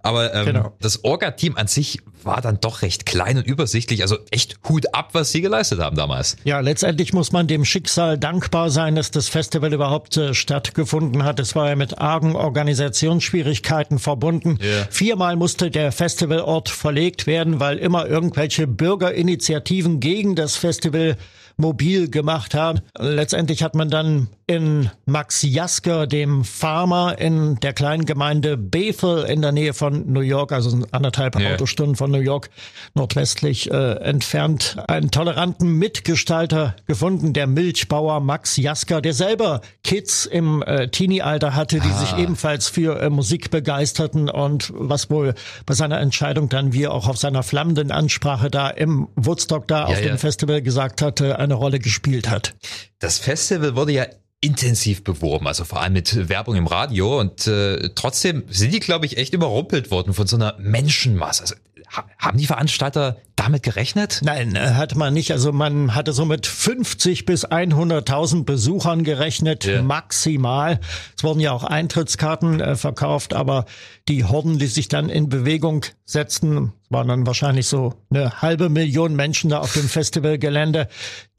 Aber 0.03 0.33
ähm, 0.33 0.45
genau. 0.45 0.73
das 0.79 1.03
Orga-Team 1.03 1.57
an 1.57 1.67
sich 1.67 1.99
war 2.23 2.41
dann 2.41 2.59
doch 2.59 2.83
recht 2.83 3.05
klein 3.05 3.37
und 3.37 3.47
übersichtlich, 3.47 4.03
also 4.03 4.17
echt 4.31 4.59
Hut 4.69 4.93
ab, 4.93 5.09
was 5.13 5.31
sie 5.31 5.41
geleistet 5.41 5.79
haben 5.79 5.95
damals. 5.95 6.37
Ja, 6.43 6.59
letztendlich 6.59 7.13
muss 7.13 7.31
man 7.31 7.47
dem 7.47 7.65
Schicksal 7.65 8.17
dankbar 8.17 8.69
sein, 8.69 8.95
dass 8.95 9.11
das 9.11 9.27
Festival 9.27 9.73
überhaupt 9.73 10.15
äh, 10.17 10.33
stattgefunden 10.33 11.23
hat. 11.23 11.39
Es 11.39 11.55
war 11.55 11.69
ja 11.69 11.75
mit 11.75 11.97
argen 11.97 12.35
Organisationsschwierigkeiten 12.35 13.97
verbunden. 13.97 14.59
Yeah. 14.61 14.87
Viermal 14.91 15.35
musste 15.35 15.71
der 15.71 15.91
Festivalort 15.91 16.69
verlegt 16.69 17.25
werden, 17.25 17.59
weil 17.59 17.77
immer 17.77 18.05
irgendwelche 18.05 18.67
Bürgerinitiativen 18.67 19.99
gegen 19.99 20.35
das 20.35 20.55
Festival 20.55 21.17
mobil 21.57 22.09
gemacht 22.09 22.53
haben. 22.53 22.81
Letztendlich 22.97 23.63
hat 23.63 23.75
man 23.75 23.89
dann 23.89 24.27
in 24.47 24.89
Max 25.05 25.41
Jasker, 25.43 26.07
dem 26.07 26.45
Farmer 26.45 27.19
in 27.19 27.59
der 27.59 27.73
kleinen 27.73 28.05
Gemeinde 28.05 28.55
Bethel 28.55 29.25
in 29.25 29.41
der 29.41 29.51
Nähe 29.51 29.73
von 29.73 30.09
New 30.11 30.21
York, 30.21 30.53
also 30.53 30.85
anderthalb 30.91 31.37
yeah. 31.37 31.53
Autostunden 31.53 31.97
von 31.97 32.09
New 32.11 32.21
York 32.21 32.49
nordwestlich 32.93 33.69
äh, 33.69 33.95
entfernt, 33.95 34.77
einen 34.87 35.11
toleranten 35.11 35.73
Mitgestalter 35.73 36.77
gefunden, 36.85 37.33
der 37.33 37.45
Milchbauer 37.45 38.21
Max 38.21 38.55
Jasker, 38.55 39.01
der 39.01 39.13
selber 39.13 39.59
Kids 39.83 40.25
im 40.25 40.63
äh, 40.63 40.87
Teenie-Alter 40.87 41.53
hatte, 41.53 41.81
die 41.81 41.89
ah. 41.89 41.99
sich 41.99 42.17
ebenfalls 42.17 42.69
für 42.69 43.01
äh, 43.01 43.09
Musik 43.09 43.51
begeisterten 43.51 44.29
und 44.29 44.71
was 44.73 45.09
wohl 45.09 45.33
bei 45.65 45.73
seiner 45.73 45.99
Entscheidung 45.99 46.47
dann, 46.47 46.71
wie 46.71 46.87
auch 46.87 47.09
auf 47.09 47.17
seiner 47.17 47.43
flammenden 47.43 47.91
Ansprache 47.91 48.49
da 48.49 48.69
im 48.69 49.09
Woodstock 49.17 49.67
da 49.67 49.79
ja, 49.79 49.85
auf 49.87 49.99
ja. 49.99 50.07
dem 50.07 50.17
Festival 50.17 50.61
gesagt 50.61 51.01
hatte, 51.01 51.37
eine 51.37 51.55
Rolle 51.55 51.79
gespielt 51.79 52.29
hat. 52.29 52.55
Das 52.99 53.19
Festival 53.19 53.75
wurde 53.75 53.91
ja 53.91 54.05
intensiv 54.41 55.03
beworben, 55.03 55.47
also 55.47 55.65
vor 55.65 55.81
allem 55.81 55.93
mit 55.93 56.29
Werbung 56.29 56.55
im 56.55 56.67
Radio 56.67 57.19
und 57.19 57.47
äh, 57.47 57.89
trotzdem 57.95 58.43
sind 58.49 58.71
die, 58.71 58.79
glaube 58.79 59.05
ich, 59.05 59.17
echt 59.17 59.33
überrumpelt 59.33 59.89
worden 59.89 60.13
von 60.13 60.27
so 60.27 60.35
einer 60.35 60.55
Menschenmasse. 60.59 61.41
Also, 61.41 61.55
ha 61.89 62.05
haben 62.19 62.37
die 62.37 62.45
Veranstalter 62.45 63.17
damit 63.35 63.63
gerechnet? 63.63 64.21
Nein, 64.23 64.55
äh, 64.55 64.73
hat 64.73 64.95
man 64.95 65.13
nicht. 65.13 65.31
Also 65.31 65.51
man 65.51 65.95
hatte 65.95 66.13
so 66.13 66.25
mit 66.25 66.45
50 66.45 67.25
bis 67.25 67.47
100.000 67.47 68.43
Besuchern 68.43 69.03
gerechnet, 69.03 69.65
ja. 69.65 69.81
maximal. 69.81 70.79
Es 71.15 71.23
wurden 71.23 71.39
ja 71.39 71.51
auch 71.51 71.63
Eintrittskarten 71.63 72.59
äh, 72.59 72.75
verkauft, 72.75 73.33
aber 73.33 73.65
die 74.07 74.25
Horden, 74.25 74.59
die 74.59 74.67
sich 74.67 74.87
dann 74.87 75.09
in 75.09 75.29
Bewegung 75.29 75.83
setzten, 76.05 76.73
waren 76.89 77.07
dann 77.07 77.27
wahrscheinlich 77.27 77.67
so 77.67 77.93
eine 78.09 78.41
halbe 78.41 78.69
Million 78.69 79.15
Menschen 79.15 79.49
da 79.49 79.59
auf 79.59 79.73
dem 79.73 79.89
Festivalgelände. 79.89 80.87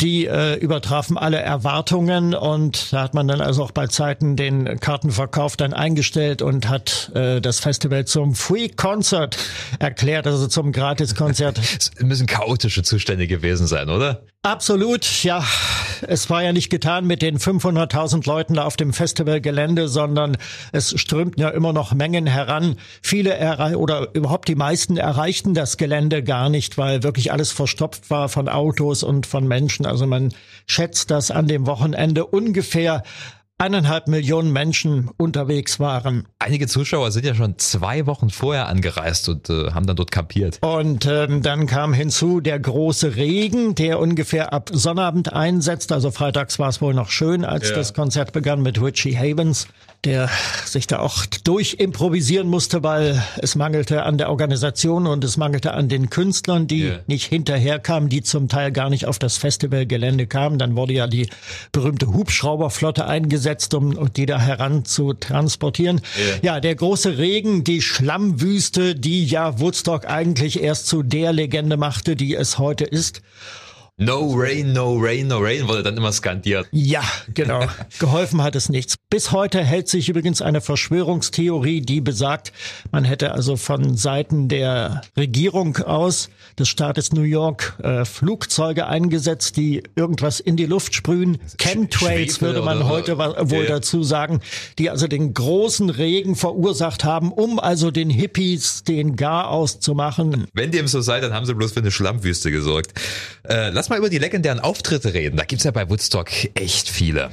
Die 0.00 0.26
äh, 0.26 0.54
übertrafen 0.56 1.16
alle 1.16 1.38
Erwartungen 1.38 2.34
und 2.34 2.92
da 2.92 3.02
hat 3.02 3.14
man 3.14 3.26
dann 3.28 3.40
also 3.40 3.64
auch 3.64 3.70
bei 3.70 3.86
Zeiten 3.86 4.36
den 4.36 4.78
Kartenverkauf 4.80 5.56
dann 5.56 5.72
eingestellt 5.72 6.42
und 6.42 6.68
hat 6.68 7.10
äh, 7.14 7.40
das 7.40 7.60
Festival 7.60 8.04
zum 8.04 8.34
Free 8.34 8.68
Concert 8.68 9.38
erklärt, 9.78 10.26
also 10.26 10.46
zum 10.46 10.72
Gratiskonzert. 10.72 11.58
Es 11.78 11.92
müssen 12.00 12.26
chaotische 12.26 12.82
Zustände 12.82 13.26
gewesen 13.26 13.66
sein, 13.66 13.88
oder? 13.88 14.22
Absolut, 14.44 15.24
ja. 15.24 15.44
Es 16.06 16.30
war 16.30 16.44
ja 16.44 16.52
nicht 16.52 16.70
getan 16.70 17.08
mit 17.08 17.22
den 17.22 17.38
500.000 17.38 18.24
Leuten 18.24 18.54
da 18.54 18.64
auf 18.64 18.76
dem 18.76 18.92
Festivalgelände, 18.92 19.88
sondern 19.88 20.36
es 20.70 20.98
strömten 20.98 21.42
ja 21.42 21.48
immer 21.48 21.72
noch 21.72 21.92
Mengen 21.92 22.26
heran. 22.26 22.76
Viele 23.02 23.36
oder 23.76 24.14
überhaupt 24.14 24.46
die 24.46 24.54
meisten 24.54 24.96
erreichten 24.96 25.54
das 25.54 25.76
Gelände 25.76 26.22
gar 26.22 26.50
nicht, 26.50 26.78
weil 26.78 27.02
wirklich 27.02 27.32
alles 27.32 27.50
verstopft 27.50 28.10
war 28.10 28.28
von 28.28 28.48
Autos 28.48 29.02
und 29.02 29.26
von 29.26 29.48
Menschen. 29.48 29.86
Also 29.86 30.06
man 30.06 30.32
schätzt, 30.66 31.10
dass 31.10 31.32
an 31.32 31.48
dem 31.48 31.66
Wochenende 31.66 32.24
ungefähr 32.24 33.02
eineinhalb 33.58 34.06
Millionen 34.06 34.52
Menschen 34.52 35.10
unterwegs 35.16 35.80
waren. 35.80 36.26
Einige 36.38 36.68
Zuschauer 36.68 37.10
sind 37.10 37.26
ja 37.26 37.34
schon 37.34 37.58
zwei 37.58 38.06
Wochen 38.06 38.30
vorher 38.30 38.68
angereist 38.68 39.28
und 39.28 39.50
äh, 39.50 39.72
haben 39.72 39.86
dann 39.86 39.96
dort 39.96 40.12
kampiert. 40.12 40.58
Und 40.62 41.06
ähm, 41.06 41.42
dann 41.42 41.66
kam 41.66 41.92
hinzu 41.92 42.40
der 42.40 42.58
große 42.60 43.16
Regen, 43.16 43.74
der 43.74 43.98
ungefähr 43.98 44.52
ab 44.52 44.70
Sonnabend 44.72 45.32
einsetzt. 45.32 45.90
Also 45.90 46.10
freitags 46.12 46.58
war 46.58 46.68
es 46.68 46.80
wohl 46.80 46.94
noch 46.94 47.10
schön, 47.10 47.44
als 47.44 47.70
ja. 47.70 47.74
das 47.74 47.94
Konzert 47.94 48.32
begann 48.32 48.62
mit 48.62 48.80
Richie 48.80 49.16
Havens 49.16 49.66
der 50.04 50.30
sich 50.64 50.86
da 50.86 51.00
auch 51.00 51.26
durchimprovisieren 51.26 52.48
musste, 52.48 52.84
weil 52.84 53.20
es 53.38 53.56
mangelte 53.56 54.04
an 54.04 54.16
der 54.16 54.30
Organisation 54.30 55.06
und 55.06 55.24
es 55.24 55.36
mangelte 55.36 55.74
an 55.74 55.88
den 55.88 56.08
Künstlern, 56.08 56.68
die 56.68 56.84
yeah. 56.84 57.00
nicht 57.08 57.26
hinterherkamen, 57.26 58.08
die 58.08 58.22
zum 58.22 58.48
Teil 58.48 58.70
gar 58.70 58.90
nicht 58.90 59.06
auf 59.06 59.18
das 59.18 59.36
Festivalgelände 59.38 60.28
kamen. 60.28 60.58
Dann 60.58 60.76
wurde 60.76 60.92
ja 60.92 61.08
die 61.08 61.28
berühmte 61.72 62.12
Hubschrauberflotte 62.12 63.06
eingesetzt, 63.06 63.74
um 63.74 64.12
die 64.12 64.26
da 64.26 64.38
heran 64.38 64.84
zu 64.84 65.14
transportieren. 65.14 66.00
Yeah. 66.16 66.38
Ja, 66.42 66.60
der 66.60 66.76
große 66.76 67.18
Regen, 67.18 67.64
die 67.64 67.82
Schlammwüste, 67.82 68.94
die 68.94 69.26
ja 69.26 69.58
Woodstock 69.58 70.06
eigentlich 70.06 70.62
erst 70.62 70.86
zu 70.86 71.02
der 71.02 71.32
Legende 71.32 71.76
machte, 71.76 72.14
die 72.14 72.36
es 72.36 72.58
heute 72.58 72.84
ist. 72.84 73.22
No 74.00 74.32
rain, 74.32 74.72
no 74.72 74.96
rain, 74.96 75.26
no 75.26 75.38
rain 75.38 75.66
wurde 75.66 75.82
dann 75.82 75.96
immer 75.96 76.12
skandiert. 76.12 76.68
Ja, 76.70 77.02
genau. 77.34 77.66
Geholfen 77.98 78.40
hat 78.44 78.54
es 78.54 78.68
nichts. 78.68 78.94
Bis 79.10 79.32
heute 79.32 79.64
hält 79.64 79.88
sich 79.88 80.08
übrigens 80.08 80.40
eine 80.40 80.60
Verschwörungstheorie, 80.60 81.80
die 81.80 82.00
besagt, 82.00 82.52
man 82.92 83.02
hätte 83.02 83.32
also 83.32 83.56
von 83.56 83.96
Seiten 83.96 84.48
der 84.48 85.00
Regierung 85.16 85.78
aus 85.78 86.30
des 86.56 86.68
Staates 86.68 87.12
New 87.12 87.22
York 87.22 87.76
äh, 87.82 88.04
Flugzeuge 88.04 88.86
eingesetzt, 88.86 89.56
die 89.56 89.82
irgendwas 89.96 90.38
in 90.38 90.56
die 90.56 90.66
Luft 90.66 90.94
sprühen. 90.94 91.38
Chemtrails 91.60 92.40
würde 92.40 92.62
man 92.62 92.86
heute 92.86 93.18
wohl 93.18 93.64
ja. 93.64 93.68
dazu 93.68 94.04
sagen, 94.04 94.40
die 94.78 94.90
also 94.90 95.08
den 95.08 95.34
großen 95.34 95.90
Regen 95.90 96.36
verursacht 96.36 97.02
haben, 97.02 97.32
um 97.32 97.58
also 97.58 97.90
den 97.90 98.10
Hippies 98.10 98.84
den 98.84 99.16
Gar 99.16 99.48
auszumachen. 99.48 100.46
Wenn 100.52 100.70
dem 100.70 100.86
so 100.86 101.00
sei, 101.00 101.18
dann 101.18 101.32
haben 101.34 101.46
sie 101.46 101.54
bloß 101.54 101.72
für 101.72 101.80
eine 101.80 101.90
Schlammwüste 101.90 102.52
gesorgt. 102.52 102.92
Äh, 103.42 103.70
lass 103.70 103.87
mal 103.88 103.98
über 103.98 104.10
die 104.10 104.18
legendären 104.18 104.60
Auftritte 104.60 105.14
reden. 105.14 105.36
Da 105.36 105.44
gibt's 105.44 105.64
ja 105.64 105.70
bei 105.70 105.88
Woodstock 105.88 106.30
echt 106.54 106.88
viele. 106.88 107.30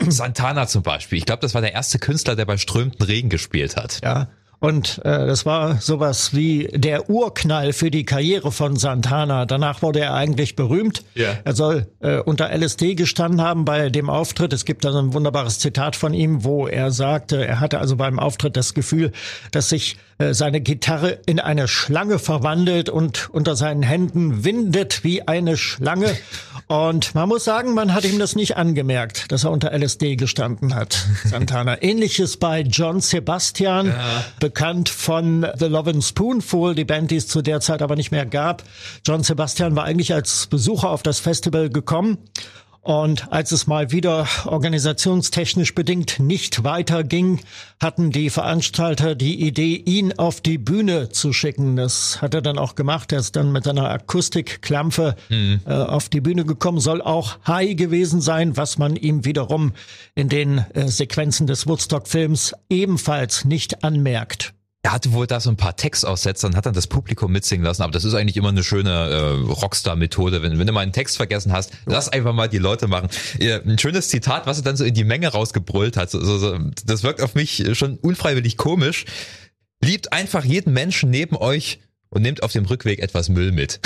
Santana 0.08 0.66
zum 0.66 0.82
Beispiel. 0.82 1.18
Ich 1.18 1.26
glaube, 1.26 1.40
das 1.40 1.54
war 1.54 1.60
der 1.60 1.72
erste 1.72 1.98
Künstler, 1.98 2.36
der 2.36 2.44
bei 2.44 2.56
strömenden 2.56 3.02
Regen 3.02 3.28
gespielt 3.28 3.76
hat. 3.76 4.00
Ja. 4.02 4.28
Und 4.60 4.98
äh, 5.04 5.26
das 5.26 5.46
war 5.46 5.80
sowas 5.80 6.34
wie 6.34 6.68
der 6.72 7.08
Urknall 7.08 7.72
für 7.72 7.92
die 7.92 8.04
Karriere 8.04 8.50
von 8.50 8.74
Santana. 8.76 9.46
Danach 9.46 9.82
wurde 9.82 10.00
er 10.00 10.14
eigentlich 10.14 10.56
berühmt. 10.56 11.04
Yeah. 11.16 11.38
Er 11.44 11.54
soll 11.54 11.86
äh, 12.00 12.18
unter 12.18 12.50
LSD 12.50 12.96
gestanden 12.96 13.40
haben 13.40 13.64
bei 13.64 13.88
dem 13.88 14.10
Auftritt. 14.10 14.52
Es 14.52 14.64
gibt 14.64 14.84
da 14.84 14.90
so 14.90 14.98
ein 14.98 15.12
wunderbares 15.12 15.60
Zitat 15.60 15.94
von 15.94 16.12
ihm, 16.12 16.42
wo 16.42 16.66
er 16.66 16.90
sagte, 16.90 17.46
er 17.46 17.60
hatte 17.60 17.78
also 17.78 17.94
beim 17.94 18.18
Auftritt 18.18 18.56
das 18.56 18.74
Gefühl, 18.74 19.12
dass 19.52 19.68
sich 19.68 19.96
äh, 20.18 20.34
seine 20.34 20.60
Gitarre 20.60 21.20
in 21.26 21.38
eine 21.38 21.68
Schlange 21.68 22.18
verwandelt 22.18 22.88
und 22.88 23.30
unter 23.30 23.54
seinen 23.54 23.84
Händen 23.84 24.42
windet 24.42 25.04
wie 25.04 25.26
eine 25.28 25.56
Schlange. 25.56 26.16
Und 26.66 27.14
man 27.14 27.28
muss 27.28 27.44
sagen, 27.44 27.72
man 27.72 27.94
hat 27.94 28.04
ihm 28.04 28.18
das 28.18 28.34
nicht 28.34 28.56
angemerkt, 28.56 29.30
dass 29.30 29.44
er 29.44 29.52
unter 29.52 29.72
LSD 29.72 30.16
gestanden 30.16 30.74
hat, 30.74 31.06
Santana. 31.24 31.80
Ähnliches 31.80 32.36
bei 32.36 32.60
John 32.60 33.00
Sebastian, 33.00 33.86
ja. 33.86 34.24
Bekannt 34.48 34.88
von 34.88 35.46
The 35.58 35.66
Love 35.66 35.90
and 35.90 36.02
Spoonful, 36.02 36.74
die 36.74 36.86
Band, 36.86 37.10
die 37.10 37.16
es 37.16 37.28
zu 37.28 37.42
der 37.42 37.60
Zeit 37.60 37.82
aber 37.82 37.96
nicht 37.96 38.12
mehr 38.12 38.24
gab. 38.24 38.62
John 39.06 39.22
Sebastian 39.22 39.76
war 39.76 39.84
eigentlich 39.84 40.14
als 40.14 40.46
Besucher 40.46 40.88
auf 40.88 41.02
das 41.02 41.20
Festival 41.20 41.68
gekommen 41.68 42.16
und 42.88 43.30
als 43.30 43.52
es 43.52 43.66
mal 43.66 43.92
wieder 43.92 44.26
organisationstechnisch 44.46 45.74
bedingt 45.74 46.20
nicht 46.20 46.64
weiterging, 46.64 47.38
hatten 47.82 48.12
die 48.12 48.30
Veranstalter 48.30 49.14
die 49.14 49.46
Idee, 49.46 49.74
ihn 49.74 50.18
auf 50.18 50.40
die 50.40 50.56
Bühne 50.56 51.10
zu 51.10 51.34
schicken. 51.34 51.76
Das 51.76 52.22
hat 52.22 52.32
er 52.32 52.40
dann 52.40 52.56
auch 52.56 52.76
gemacht. 52.76 53.12
Er 53.12 53.18
ist 53.18 53.36
dann 53.36 53.52
mit 53.52 53.64
seiner 53.64 53.90
Akustikklampe 53.90 55.16
mhm. 55.28 55.60
äh, 55.66 55.74
auf 55.74 56.08
die 56.08 56.22
Bühne 56.22 56.46
gekommen, 56.46 56.80
soll 56.80 57.02
auch 57.02 57.36
high 57.46 57.76
gewesen 57.76 58.22
sein, 58.22 58.56
was 58.56 58.78
man 58.78 58.96
ihm 58.96 59.26
wiederum 59.26 59.74
in 60.14 60.30
den 60.30 60.64
äh, 60.72 60.88
Sequenzen 60.88 61.46
des 61.46 61.66
Woodstock-Films 61.66 62.54
ebenfalls 62.70 63.44
nicht 63.44 63.84
anmerkt. 63.84 64.54
Er 64.82 64.92
hatte 64.92 65.12
wohl 65.12 65.26
da 65.26 65.40
so 65.40 65.50
ein 65.50 65.56
paar 65.56 65.76
Textaussetzer 65.76 66.46
und 66.46 66.54
hat 66.56 66.64
dann 66.64 66.72
das 66.72 66.86
Publikum 66.86 67.32
mitsingen 67.32 67.64
lassen. 67.64 67.82
Aber 67.82 67.90
das 67.90 68.04
ist 68.04 68.14
eigentlich 68.14 68.36
immer 68.36 68.50
eine 68.50 68.62
schöne 68.62 68.90
äh, 68.90 69.50
Rockstar-Methode. 69.50 70.40
Wenn, 70.42 70.58
wenn 70.58 70.66
du 70.66 70.72
mal 70.72 70.80
einen 70.80 70.92
Text 70.92 71.16
vergessen 71.16 71.52
hast, 71.52 71.72
ja. 71.72 71.78
lass 71.86 72.08
einfach 72.08 72.32
mal 72.32 72.48
die 72.48 72.58
Leute 72.58 72.86
machen. 72.86 73.08
Ein 73.40 73.78
schönes 73.78 74.08
Zitat, 74.08 74.46
was 74.46 74.58
er 74.58 74.64
dann 74.64 74.76
so 74.76 74.84
in 74.84 74.94
die 74.94 75.04
Menge 75.04 75.28
rausgebrüllt 75.28 75.96
hat. 75.96 76.10
So, 76.10 76.24
so, 76.24 76.38
so, 76.38 76.58
das 76.84 77.02
wirkt 77.02 77.22
auf 77.22 77.34
mich 77.34 77.66
schon 77.72 77.96
unfreiwillig 77.96 78.56
komisch. 78.56 79.04
Liebt 79.82 80.12
einfach 80.12 80.44
jeden 80.44 80.72
Menschen 80.72 81.10
neben 81.10 81.36
euch 81.36 81.80
und 82.10 82.22
nimmt 82.22 82.42
auf 82.42 82.52
dem 82.52 82.64
Rückweg 82.64 83.00
etwas 83.00 83.28
Müll 83.28 83.52
mit. 83.52 83.80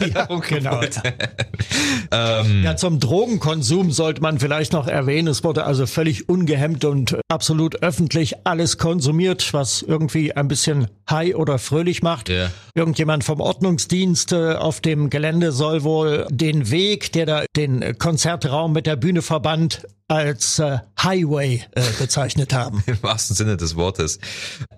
ja, 0.14 0.26
genau. 0.48 0.80
ähm, 2.10 2.62
ja, 2.64 2.76
zum 2.76 3.00
Drogenkonsum 3.00 3.90
sollte 3.90 4.22
man 4.22 4.38
vielleicht 4.38 4.72
noch 4.72 4.86
erwähnen. 4.86 5.28
Es 5.28 5.44
wurde 5.44 5.64
also 5.64 5.86
völlig 5.86 6.28
ungehemmt 6.28 6.84
und 6.84 7.18
absolut 7.28 7.82
öffentlich 7.82 8.46
alles 8.46 8.78
konsumiert, 8.78 9.52
was 9.52 9.82
irgendwie 9.82 10.32
ein 10.32 10.48
bisschen 10.48 10.88
high 11.10 11.34
oder 11.34 11.58
fröhlich 11.58 12.02
macht. 12.02 12.30
Yeah. 12.30 12.50
Irgendjemand 12.74 13.24
vom 13.24 13.40
Ordnungsdienst 13.40 14.32
äh, 14.32 14.54
auf 14.54 14.80
dem 14.80 15.10
Gelände 15.10 15.52
soll 15.52 15.82
wohl 15.82 16.26
den 16.30 16.70
Weg, 16.70 17.12
der 17.12 17.26
da 17.26 17.44
den 17.56 17.98
Konzertraum 17.98 18.72
mit 18.72 18.86
der 18.86 18.96
Bühne 18.96 19.22
verband, 19.22 19.86
als 20.08 20.58
äh, 20.58 20.78
Highway 21.02 21.62
äh, 21.72 21.82
bezeichnet 21.98 22.52
haben. 22.52 22.82
Im 22.86 23.02
wahrsten 23.02 23.34
Sinne 23.34 23.56
des 23.56 23.74
Wortes. 23.74 24.18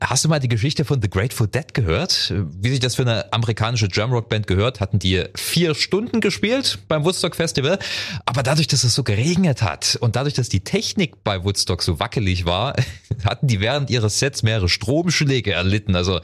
Hast 0.00 0.24
du 0.24 0.28
mal 0.28 0.38
die 0.38 0.48
Geschichte 0.48 0.84
von 0.84 1.02
The 1.02 1.10
Grateful 1.10 1.48
Dead 1.48 1.74
gehört? 1.74 2.32
Wie 2.60 2.70
sich 2.70 2.78
das 2.78 2.94
für 2.94 3.02
eine 3.02 3.32
amerikanische 3.32 3.88
Drumrock-Band 3.88 4.46
gehört, 4.46 4.80
hatten 4.80 5.00
die 5.00 5.24
vier 5.34 5.74
Stunden 5.74 6.20
gespielt 6.20 6.78
beim 6.86 7.04
Woodstock 7.04 7.34
Festival. 7.34 7.78
Aber 8.24 8.44
dadurch, 8.44 8.68
dass 8.68 8.84
es 8.84 8.94
so 8.94 9.02
geregnet 9.02 9.62
hat 9.62 9.98
und 10.00 10.14
dadurch, 10.14 10.34
dass 10.34 10.48
die 10.48 10.60
Technik 10.60 11.24
bei 11.24 11.42
Woodstock 11.42 11.82
so 11.82 11.98
wackelig 11.98 12.46
war, 12.46 12.76
hatten 13.24 13.48
die 13.48 13.58
während 13.58 13.90
ihres 13.90 14.20
Sets 14.20 14.44
mehrere 14.44 14.68
Stromschläge 14.68 15.52
erlitten. 15.52 15.96
Also 15.96 16.20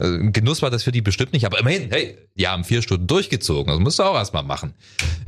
äh, 0.00 0.30
Genuss 0.30 0.60
war 0.60 0.70
das 0.70 0.82
für 0.82 0.92
die 0.92 1.02
bestimmt 1.02 1.32
nicht. 1.32 1.46
Aber 1.46 1.60
immerhin, 1.60 1.88
hey, 1.90 2.18
die 2.36 2.48
haben 2.48 2.64
vier 2.64 2.82
Stunden 2.82 3.06
durchgezogen. 3.06 3.72
Das 3.72 3.78
musst 3.78 3.98
du 4.00 4.02
auch 4.02 4.16
erstmal 4.16 4.42
machen. 4.42 4.74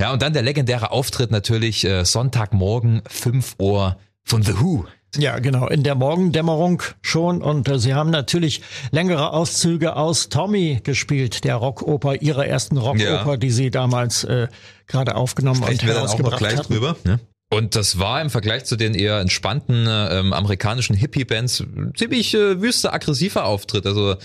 Ja, 0.01 0.11
und 0.11 0.21
dann 0.21 0.33
der 0.33 0.41
legendäre 0.41 0.91
Auftritt 0.91 1.31
natürlich 1.31 1.85
äh, 1.85 2.03
Sonntagmorgen 2.03 3.01
5 3.13 3.55
Uhr 3.59 3.97
von 4.23 4.43
The 4.43 4.59
Who. 4.59 4.85
Ja, 5.15 5.37
genau, 5.39 5.67
in 5.67 5.83
der 5.83 5.95
Morgendämmerung 5.95 6.81
schon. 7.01 7.41
Und 7.41 7.67
äh, 7.67 7.77
sie 7.77 7.93
haben 7.93 8.09
natürlich 8.09 8.61
längere 8.91 9.31
Auszüge 9.31 9.95
aus 9.95 10.29
Tommy 10.29 10.79
gespielt, 10.83 11.43
der 11.43 11.55
Rockoper, 11.55 12.21
ihrer 12.21 12.47
ersten 12.47 12.77
Rockoper, 12.77 13.31
ja. 13.31 13.37
die 13.37 13.51
sie 13.51 13.69
damals 13.69 14.23
äh, 14.23 14.47
gerade 14.87 15.15
aufgenommen 15.15 15.61
Sprechen 15.63 15.81
und 15.81 15.87
wir 15.87 15.93
dann 15.93 16.07
auch 16.07 16.19
noch 16.19 16.37
gleich 16.37 16.57
hatten. 16.57 16.73
drüber. 16.73 16.95
Ne? 17.03 17.19
Und 17.51 17.75
das 17.75 17.99
war 17.99 18.21
im 18.21 18.31
Vergleich 18.31 18.65
zu 18.65 18.75
den 18.75 18.95
eher 18.95 19.19
entspannten 19.19 19.85
ähm, 19.87 20.33
amerikanischen 20.33 20.95
Hippie-Bands 20.95 21.63
ziemlich 21.95 22.33
äh, 22.33 22.59
wüster, 22.59 22.93
aggressiver 22.93 23.45
Auftritt. 23.45 23.85
Also 23.85 24.15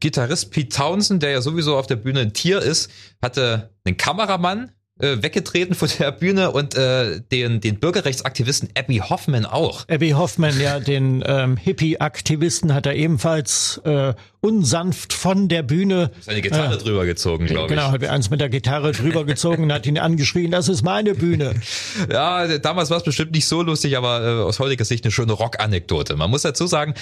Gitarrist 0.00 0.50
Pete 0.50 0.76
Townsend, 0.76 1.22
der 1.22 1.30
ja 1.30 1.40
sowieso 1.40 1.78
auf 1.78 1.86
der 1.86 1.96
Bühne 1.96 2.20
ein 2.20 2.34
Tier 2.34 2.60
ist, 2.60 2.90
hatte 3.22 3.70
einen 3.86 3.96
Kameramann, 3.96 4.72
äh, 5.00 5.22
weggetreten 5.22 5.74
von 5.74 5.88
der 5.98 6.12
Bühne 6.12 6.52
und 6.52 6.76
äh, 6.76 7.20
den, 7.32 7.60
den 7.60 7.80
Bürgerrechtsaktivisten 7.80 8.68
Abby 8.78 8.98
Hoffman 8.98 9.44
auch. 9.44 9.88
Abby 9.88 10.10
Hoffman, 10.10 10.60
ja, 10.60 10.78
den 10.78 11.24
ähm, 11.26 11.56
Hippie-Aktivisten 11.56 12.72
hat 12.72 12.86
er 12.86 12.94
ebenfalls 12.94 13.80
äh, 13.84 14.14
unsanft 14.40 15.12
von 15.12 15.48
der 15.48 15.64
Bühne. 15.64 16.12
Seine 16.20 16.42
Gitarre 16.42 16.74
äh, 16.74 16.78
drüber 16.78 17.06
gezogen, 17.06 17.46
glaube 17.46 17.68
genau, 17.68 17.86
ich. 17.86 17.86
Genau, 17.86 17.92
hat 17.92 18.02
er 18.02 18.12
eins 18.12 18.30
mit 18.30 18.40
der 18.40 18.48
Gitarre 18.48 18.92
drüber 18.92 19.24
gezogen 19.26 19.64
und 19.64 19.72
hat 19.72 19.84
ihn 19.86 19.98
angeschrien, 19.98 20.52
das 20.52 20.68
ist 20.68 20.82
meine 20.82 21.14
Bühne. 21.14 21.54
Ja, 22.10 22.58
damals 22.58 22.90
war 22.90 22.98
es 22.98 23.02
bestimmt 23.02 23.32
nicht 23.32 23.46
so 23.46 23.62
lustig, 23.62 23.96
aber 23.96 24.22
äh, 24.22 24.42
aus 24.42 24.58
heutiger 24.58 24.84
Sicht 24.84 25.04
eine 25.04 25.12
schöne 25.12 25.32
Rock-Anekdote. 25.32 26.16
Man 26.16 26.30
muss 26.30 26.42
dazu 26.42 26.66
sagen, 26.66 26.94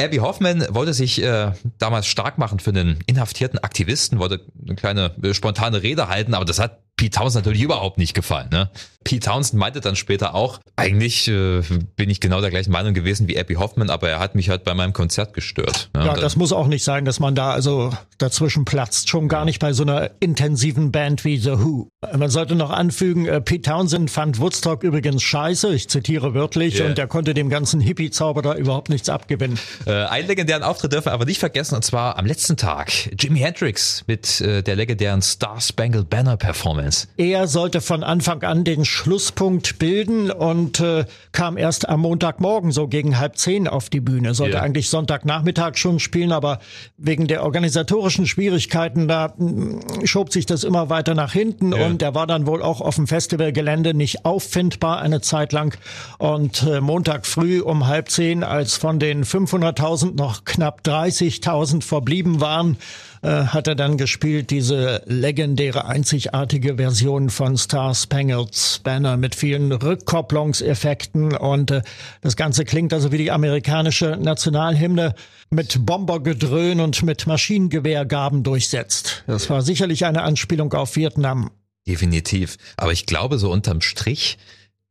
Abby 0.00 0.16
Hoffman 0.16 0.66
wollte 0.70 0.94
sich 0.94 1.22
äh, 1.22 1.52
damals 1.78 2.06
stark 2.06 2.38
machen 2.38 2.60
für 2.60 2.70
einen 2.70 2.98
inhaftierten 3.06 3.58
Aktivisten, 3.58 4.18
wollte 4.18 4.40
eine 4.66 4.74
kleine 4.74 5.14
äh, 5.22 5.32
spontane 5.32 5.82
Rede 5.82 6.08
halten, 6.08 6.34
aber 6.34 6.44
das 6.44 6.58
hat 6.58 6.80
Pete 6.98 7.16
Townsend 7.18 7.46
natürlich 7.46 7.62
überhaupt 7.62 7.96
nicht 7.96 8.12
gefallen. 8.12 8.48
Ne? 8.50 8.68
Pete 9.04 9.26
Townsend 9.26 9.58
meinte 9.58 9.80
dann 9.80 9.96
später 9.96 10.34
auch, 10.34 10.60
eigentlich 10.76 11.28
äh, 11.28 11.62
bin 11.96 12.10
ich 12.10 12.20
genau 12.20 12.40
der 12.40 12.50
gleichen 12.50 12.72
Meinung 12.72 12.94
gewesen 12.94 13.26
wie 13.26 13.38
Abby 13.38 13.54
Hoffman, 13.54 13.90
aber 13.90 14.10
er 14.10 14.18
hat 14.18 14.34
mich 14.34 14.50
halt 14.50 14.64
bei 14.64 14.74
meinem 14.74 14.92
Konzert 14.92 15.32
gestört. 15.32 15.88
Ne? 15.94 16.04
Ja, 16.04 16.14
das 16.14 16.36
muss 16.36 16.52
auch 16.52 16.66
nicht 16.66 16.84
sein, 16.84 17.04
dass 17.04 17.18
man 17.20 17.34
da 17.34 17.52
also 17.52 17.90
dazwischen 18.18 18.64
platzt. 18.64 19.08
Schon 19.08 19.28
gar 19.28 19.44
nicht 19.44 19.60
bei 19.60 19.72
so 19.72 19.82
einer 19.82 20.10
intensiven 20.20 20.92
Band 20.92 21.24
wie 21.24 21.38
The 21.38 21.58
Who. 21.58 21.88
Man 22.16 22.28
sollte 22.28 22.54
noch 22.54 22.70
anfügen, 22.70 23.26
äh, 23.26 23.40
Pete 23.40 23.70
Townsend 23.70 24.10
fand 24.10 24.40
Woodstock 24.40 24.82
übrigens 24.82 25.22
scheiße, 25.22 25.74
ich 25.74 25.88
zitiere 25.88 26.34
wörtlich, 26.34 26.78
yeah. 26.78 26.88
und 26.88 26.98
er 26.98 27.06
konnte 27.06 27.34
dem 27.34 27.48
ganzen 27.48 27.80
Hippie-Zauber 27.80 28.42
da 28.42 28.54
überhaupt 28.54 28.88
nichts 28.88 29.08
abgewinnen. 29.08 29.58
Äh, 29.86 29.92
einen 29.92 30.28
legendären 30.28 30.62
Auftritt 30.62 30.92
dürfen 30.92 31.06
wir 31.06 31.12
aber 31.12 31.24
nicht 31.24 31.38
vergessen, 31.38 31.76
und 31.76 31.84
zwar 31.84 32.18
am 32.18 32.26
letzten 32.26 32.56
Tag. 32.56 32.92
Jimi 33.18 33.38
Hendrix 33.38 34.04
mit 34.06 34.40
äh, 34.40 34.62
der 34.62 34.76
legendären 34.76 35.22
Star 35.22 35.60
Spangled 35.60 36.10
Banner 36.10 36.36
Performance. 36.36 37.08
Er 37.16 37.46
sollte 37.46 37.80
von 37.80 38.02
Anfang 38.04 38.42
an 38.42 38.64
den 38.64 38.84
Schlusspunkt 38.98 39.78
bilden 39.78 40.32
und 40.32 40.80
äh, 40.80 41.04
kam 41.30 41.56
erst 41.56 41.88
am 41.88 42.00
Montagmorgen 42.00 42.72
so 42.72 42.88
gegen 42.88 43.16
halb 43.20 43.36
zehn 43.36 43.68
auf 43.68 43.90
die 43.90 44.00
Bühne. 44.00 44.34
Sollte 44.34 44.56
yeah. 44.56 44.64
eigentlich 44.64 44.90
Sonntagnachmittag 44.90 45.76
schon 45.76 46.00
spielen, 46.00 46.32
aber 46.32 46.58
wegen 46.96 47.28
der 47.28 47.44
organisatorischen 47.44 48.26
Schwierigkeiten 48.26 49.06
da 49.06 49.32
mh, 49.36 50.04
schob 50.04 50.32
sich 50.32 50.46
das 50.46 50.64
immer 50.64 50.90
weiter 50.90 51.14
nach 51.14 51.32
hinten 51.32 51.72
yeah. 51.72 51.86
und 51.86 52.02
er 52.02 52.16
war 52.16 52.26
dann 52.26 52.48
wohl 52.48 52.60
auch 52.60 52.80
auf 52.80 52.96
dem 52.96 53.06
Festivalgelände 53.06 53.94
nicht 53.94 54.24
auffindbar 54.24 55.00
eine 55.00 55.20
Zeit 55.20 55.52
lang. 55.52 55.78
Und 56.18 56.64
äh, 56.64 56.80
Montag 56.80 57.24
früh 57.24 57.60
um 57.60 57.86
halb 57.86 58.10
zehn, 58.10 58.42
als 58.42 58.76
von 58.76 58.98
den 58.98 59.22
500.000 59.24 60.16
noch 60.16 60.44
knapp 60.44 60.80
30.000 60.84 61.84
verblieben 61.84 62.40
waren, 62.40 62.76
äh, 63.22 63.44
hat 63.44 63.66
er 63.66 63.74
dann 63.74 63.96
gespielt, 63.96 64.50
diese 64.50 65.02
legendäre, 65.06 65.86
einzigartige 65.86 66.76
Version 66.76 67.30
von 67.30 67.56
Star 67.56 67.94
Spangled 67.94 68.80
Banner 68.84 69.16
mit 69.16 69.34
vielen 69.34 69.72
Rückkopplungseffekten 69.72 71.36
und 71.36 71.70
äh, 71.70 71.82
das 72.20 72.36
Ganze 72.36 72.64
klingt 72.64 72.92
also 72.92 73.12
wie 73.12 73.18
die 73.18 73.30
amerikanische 73.30 74.18
Nationalhymne 74.20 75.14
mit 75.50 75.84
Bombergedröhn 75.84 76.80
und 76.80 77.02
mit 77.02 77.26
Maschinengewehrgaben 77.26 78.42
durchsetzt. 78.42 79.24
Das 79.26 79.48
war 79.50 79.62
sicherlich 79.62 80.04
eine 80.04 80.22
Anspielung 80.22 80.72
auf 80.74 80.96
Vietnam. 80.96 81.50
Definitiv. 81.86 82.56
Aber 82.76 82.92
ich 82.92 83.06
glaube, 83.06 83.38
so 83.38 83.50
unterm 83.50 83.80
Strich 83.80 84.38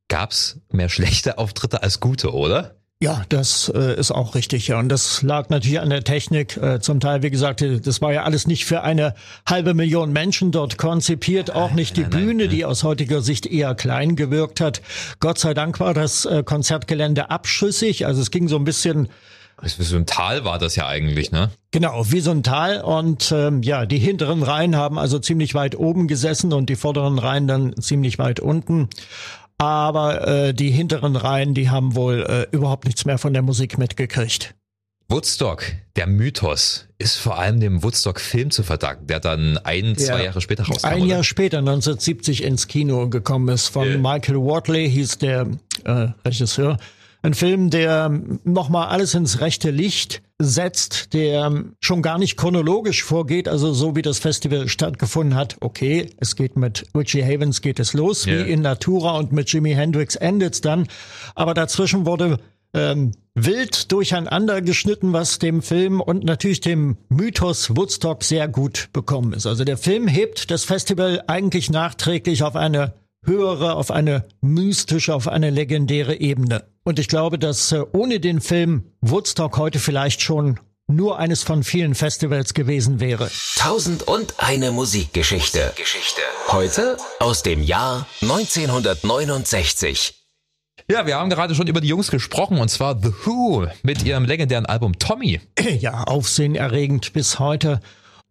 gab's 0.07 0.59
mehr 0.71 0.89
schlechte 0.89 1.37
Auftritte 1.37 1.83
als 1.83 1.99
gute, 1.99 2.33
oder? 2.33 2.76
Ja, 2.99 3.23
das 3.29 3.71
äh, 3.75 3.95
ist 3.99 4.09
auch 4.09 4.33
richtig. 4.33 4.69
Ja. 4.69 4.79
Und 4.79 4.89
das 4.89 5.21
lag 5.21 5.49
natürlich 5.49 5.79
an 5.79 5.91
der 5.91 6.03
Technik. 6.03 6.57
Äh, 6.57 6.79
zum 6.79 6.99
Teil, 6.99 7.21
wie 7.21 7.29
gesagt, 7.29 7.61
das 7.61 8.01
war 8.01 8.11
ja 8.11 8.23
alles 8.23 8.47
nicht 8.47 8.65
für 8.65 8.81
eine 8.81 9.13
halbe 9.47 9.75
Million 9.75 10.11
Menschen 10.11 10.51
dort 10.51 10.79
konzipiert. 10.79 11.53
Auch 11.53 11.73
nicht 11.73 11.95
die 11.95 12.01
nein, 12.01 12.09
Bühne, 12.09 12.43
nein, 12.45 12.49
die 12.49 12.65
aus 12.65 12.83
heutiger 12.83 13.21
Sicht 13.21 13.45
eher 13.45 13.75
klein 13.75 14.15
gewirkt 14.15 14.61
hat. 14.61 14.81
Gott 15.19 15.37
sei 15.37 15.53
Dank 15.53 15.79
war 15.79 15.93
das 15.93 16.25
äh, 16.25 16.41
Konzertgelände 16.43 17.29
abschüssig. 17.29 18.07
Also 18.07 18.19
es 18.19 18.31
ging 18.31 18.47
so 18.47 18.55
ein 18.55 18.63
bisschen 18.63 19.09
wie 19.61 19.83
so 19.83 19.95
ein 19.95 20.05
Tal 20.05 20.45
war 20.45 20.59
das 20.59 20.75
ja 20.75 20.87
eigentlich, 20.87 21.31
ne? 21.31 21.49
Genau, 21.71 22.11
wie 22.11 22.19
so 22.19 22.29
ein 22.29 22.43
Tal. 22.43 22.81
Und 22.81 23.31
ähm, 23.31 23.63
ja, 23.63 23.87
die 23.87 23.97
hinteren 23.97 24.43
Reihen 24.43 24.75
haben 24.75 24.99
also 24.99 25.17
ziemlich 25.17 25.55
weit 25.55 25.75
oben 25.75 26.07
gesessen 26.07 26.53
und 26.53 26.69
die 26.69 26.75
vorderen 26.75 27.17
Reihen 27.17 27.47
dann 27.47 27.75
ziemlich 27.81 28.19
weit 28.19 28.39
unten 28.39 28.87
aber 29.57 30.27
äh, 30.27 30.53
die 30.53 30.69
hinteren 30.69 31.15
Reihen, 31.15 31.53
die 31.53 31.69
haben 31.69 31.95
wohl 31.95 32.23
äh, 32.23 32.55
überhaupt 32.55 32.85
nichts 32.85 33.05
mehr 33.05 33.17
von 33.17 33.33
der 33.33 33.41
Musik 33.41 33.77
mitgekriegt. 33.77 34.53
Woodstock, 35.09 35.63
der 35.95 36.05
Mythos, 36.05 36.87
ist 36.97 37.15
vor 37.15 37.39
allem 37.39 37.61
dem 37.61 37.81
Woodstock-Film 37.81 38.51
zu 38.51 38.63
verdanken, 38.63 39.07
der 39.07 39.21
dann 39.21 39.57
ein, 39.57 39.85
ja. 39.85 39.95
zwei 39.95 40.25
Jahre 40.25 40.41
später 40.41 40.63
rauskam. 40.63 40.87
Ein 40.87 41.05
Jahr 41.05 41.19
oder? 41.19 41.23
später, 41.23 41.59
1970 41.59 42.43
ins 42.43 42.67
Kino 42.67 43.07
gekommen 43.07 43.47
ist. 43.47 43.69
Von 43.69 43.87
yeah. 43.87 43.97
Michael 43.97 44.41
Wortley 44.41 44.89
hieß 44.89 45.19
der 45.19 45.47
äh, 45.85 46.09
Regisseur. 46.25 46.77
Ein 47.21 47.33
Film, 47.33 47.69
der 47.69 48.09
nochmal 48.43 48.89
alles 48.89 49.13
ins 49.13 49.39
rechte 49.39 49.71
Licht 49.71 50.21
setzt, 50.39 51.13
der 51.13 51.63
schon 51.79 52.01
gar 52.01 52.19
nicht 52.19 52.37
chronologisch 52.37 53.03
vorgeht, 53.03 53.47
also 53.47 53.73
so 53.73 53.95
wie 53.95 54.03
das 54.03 54.19
Festival 54.19 54.67
stattgefunden 54.67 55.35
hat. 55.35 55.57
Okay, 55.61 56.11
es 56.19 56.35
geht 56.35 56.55
mit 56.55 56.85
Richie 56.95 57.23
Havens 57.23 57.61
geht 57.61 57.79
es 57.79 57.93
los, 57.93 58.27
yeah. 58.27 58.45
wie 58.45 58.51
in 58.51 58.61
Natura 58.61 59.17
und 59.17 59.31
mit 59.31 59.51
Jimi 59.51 59.73
Hendrix 59.73 60.15
endet's 60.15 60.61
dann. 60.61 60.87
Aber 61.33 61.53
dazwischen 61.55 62.05
wurde 62.05 62.39
ähm, 62.73 63.13
wild 63.33 63.91
durcheinander 63.91 64.61
geschnitten, 64.61 65.13
was 65.13 65.39
dem 65.39 65.61
Film 65.61 66.01
und 66.01 66.23
natürlich 66.23 66.61
dem 66.61 66.97
Mythos 67.09 67.75
Woodstock 67.75 68.23
sehr 68.23 68.47
gut 68.47 68.89
bekommen 68.93 69.33
ist. 69.33 69.47
Also 69.47 69.63
der 69.63 69.77
Film 69.77 70.07
hebt 70.07 70.51
das 70.51 70.63
Festival 70.63 71.23
eigentlich 71.27 71.71
nachträglich 71.71 72.43
auf 72.43 72.55
eine 72.55 72.93
höhere, 73.27 73.75
auf 73.75 73.91
eine 73.91 74.25
mystische, 74.41 75.13
auf 75.13 75.27
eine 75.27 75.49
legendäre 75.49 76.15
Ebene. 76.19 76.63
Und 76.83 76.97
ich 76.97 77.07
glaube, 77.07 77.37
dass 77.37 77.71
äh, 77.71 77.83
ohne 77.91 78.19
den 78.19 78.41
Film 78.41 78.85
Woodstock 79.01 79.57
heute 79.57 79.77
vielleicht 79.79 80.21
schon 80.21 80.59
nur 80.87 81.19
eines 81.19 81.43
von 81.43 81.63
vielen 81.63 81.95
Festivals 81.95 82.53
gewesen 82.53 83.01
wäre. 83.01 83.29
Tausend 83.57 84.03
und 84.03 84.35
eine 84.37 84.71
Musikgeschichte. 84.71 85.73
Geschichte. 85.75 86.21
Heute 86.47 86.95
aus 87.19 87.43
dem 87.43 87.61
Jahr 87.61 88.07
1969. 88.21 90.13
Ja, 90.89 91.05
wir 91.05 91.17
haben 91.17 91.29
gerade 91.29 91.53
schon 91.53 91.67
über 91.67 91.81
die 91.81 91.89
Jungs 91.89 92.09
gesprochen 92.09 92.59
und 92.59 92.69
zwar 92.69 92.97
The 92.97 93.11
Who 93.25 93.67
mit 93.83 94.03
ihrem 94.03 94.23
legendären 94.23 94.65
Album 94.65 94.97
Tommy. 94.97 95.41
Ja, 95.79 96.05
aufsehenerregend 96.05 97.11
bis 97.11 97.39
heute. 97.39 97.81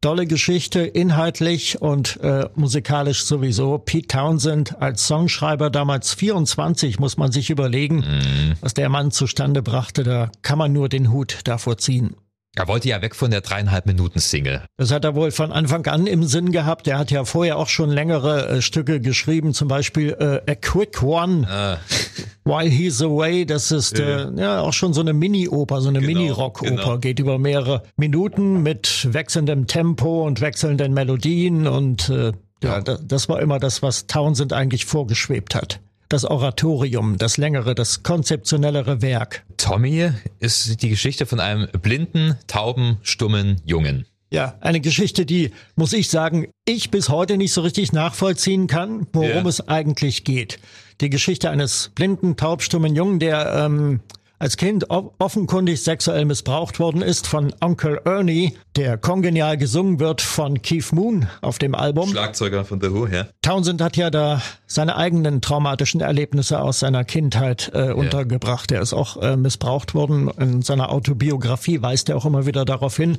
Tolle 0.06 0.28
Geschichte, 0.28 0.82
inhaltlich 0.82 1.82
und 1.82 2.20
äh, 2.22 2.48
musikalisch 2.54 3.24
sowieso. 3.24 3.78
Pete 3.78 4.06
Townsend 4.06 4.80
als 4.80 5.08
Songschreiber 5.08 5.68
damals 5.68 6.14
24, 6.14 7.00
muss 7.00 7.16
man 7.16 7.32
sich 7.32 7.50
überlegen, 7.50 8.02
mm. 8.02 8.52
was 8.60 8.72
der 8.72 8.88
Mann 8.88 9.10
zustande 9.10 9.64
brachte. 9.64 10.04
Da 10.04 10.30
kann 10.42 10.58
man 10.58 10.72
nur 10.72 10.88
den 10.88 11.10
Hut 11.10 11.40
davor 11.42 11.78
ziehen. 11.78 12.14
Er 12.58 12.68
wollte 12.68 12.88
ja 12.88 13.02
weg 13.02 13.14
von 13.14 13.30
der 13.30 13.42
dreieinhalb 13.42 13.84
Minuten 13.84 14.18
Single. 14.18 14.62
Das 14.78 14.90
hat 14.90 15.04
er 15.04 15.14
wohl 15.14 15.30
von 15.30 15.52
Anfang 15.52 15.86
an 15.86 16.06
im 16.06 16.24
Sinn 16.24 16.52
gehabt. 16.52 16.88
Er 16.88 16.98
hat 16.98 17.10
ja 17.10 17.24
vorher 17.26 17.58
auch 17.58 17.68
schon 17.68 17.90
längere 17.90 18.48
äh, 18.48 18.62
Stücke 18.62 18.98
geschrieben, 19.00 19.52
zum 19.52 19.68
Beispiel 19.68 20.16
äh, 20.18 20.50
A 20.50 20.54
Quick 20.54 21.02
One, 21.02 21.46
Ah. 21.48 21.78
While 22.44 22.70
He's 22.70 23.02
Away. 23.02 23.44
Das 23.44 23.70
ist 23.70 23.98
äh, 23.98 24.30
ja 24.36 24.60
auch 24.60 24.72
schon 24.72 24.94
so 24.94 25.02
eine 25.02 25.12
Mini-Oper, 25.12 25.80
so 25.82 25.90
eine 25.90 26.00
Genau, 26.00 26.18
Mini-Rock-Oper. 26.20 26.70
genau. 26.70 26.98
Geht 26.98 27.18
über 27.18 27.38
mehrere 27.38 27.82
Minuten 27.96 28.62
mit 28.62 29.06
wechselndem 29.12 29.66
Tempo 29.66 30.24
und 30.26 30.40
wechselnden 30.40 30.94
Melodien. 30.94 31.66
Und 31.66 32.08
äh, 32.08 32.32
ja, 32.62 32.80
da, 32.80 32.96
das 33.02 33.28
war 33.28 33.40
immer 33.40 33.58
das, 33.58 33.82
was 33.82 34.06
Townsend 34.06 34.52
eigentlich 34.54 34.86
vorgeschwebt 34.86 35.54
hat. 35.54 35.80
Das 36.08 36.24
Oratorium, 36.24 37.18
das 37.18 37.36
längere, 37.36 37.74
das 37.74 38.02
konzeptionellere 38.04 39.02
Werk. 39.02 39.44
Tommy 39.56 40.10
ist 40.38 40.80
die 40.82 40.88
Geschichte 40.88 41.26
von 41.26 41.40
einem 41.40 41.68
blinden, 41.82 42.36
tauben, 42.46 42.98
stummen 43.02 43.60
Jungen. 43.64 44.06
Ja, 44.30 44.54
eine 44.60 44.80
Geschichte, 44.80 45.24
die, 45.26 45.50
muss 45.74 45.92
ich 45.92 46.08
sagen, 46.08 46.48
ich 46.64 46.90
bis 46.90 47.08
heute 47.08 47.36
nicht 47.36 47.52
so 47.52 47.60
richtig 47.60 47.92
nachvollziehen 47.92 48.66
kann, 48.66 49.06
worum 49.12 49.28
Ja. 49.30 49.46
es 49.46 49.66
eigentlich 49.68 50.24
geht. 50.24 50.58
Die 51.00 51.10
Geschichte 51.10 51.50
eines 51.50 51.90
blinden, 51.94 52.36
taubstummen 52.36 52.94
Jungen, 52.94 53.18
der 53.18 53.64
ähm, 53.66 54.00
als 54.38 54.56
Kind 54.56 54.90
offenkundig 54.90 55.82
sexuell 55.82 56.24
missbraucht 56.24 56.78
worden 56.78 57.02
ist 57.02 57.26
von 57.26 57.54
Onkel 57.60 58.00
Ernie, 58.04 58.54
der 58.76 58.98
kongenial 58.98 59.56
gesungen 59.56 59.98
wird 59.98 60.20
von 60.20 60.60
Keith 60.60 60.92
Moon 60.92 61.26
auf 61.40 61.58
dem 61.58 61.74
Album. 61.74 62.10
Schlagzeuger 62.10 62.64
von 62.64 62.80
The 62.80 62.92
Who, 62.92 63.06
ja. 63.06 63.26
Townsend 63.42 63.80
hat 63.80 63.96
ja 63.96 64.10
da 64.10 64.42
seine 64.66 64.96
eigenen 64.96 65.40
traumatischen 65.40 66.00
Erlebnisse 66.00 66.60
aus 66.60 66.80
seiner 66.80 67.04
Kindheit 67.04 67.70
äh, 67.74 67.92
untergebracht. 67.92 68.70
Er 68.72 68.82
ist 68.82 68.92
auch 68.92 69.16
äh, 69.22 69.36
missbraucht 69.36 69.94
worden. 69.94 70.30
In 70.38 70.62
seiner 70.62 70.90
Autobiografie 70.90 71.80
weist 71.80 72.08
er 72.08 72.16
auch 72.16 72.26
immer 72.26 72.46
wieder 72.46 72.64
darauf 72.64 72.96
hin. 72.96 73.18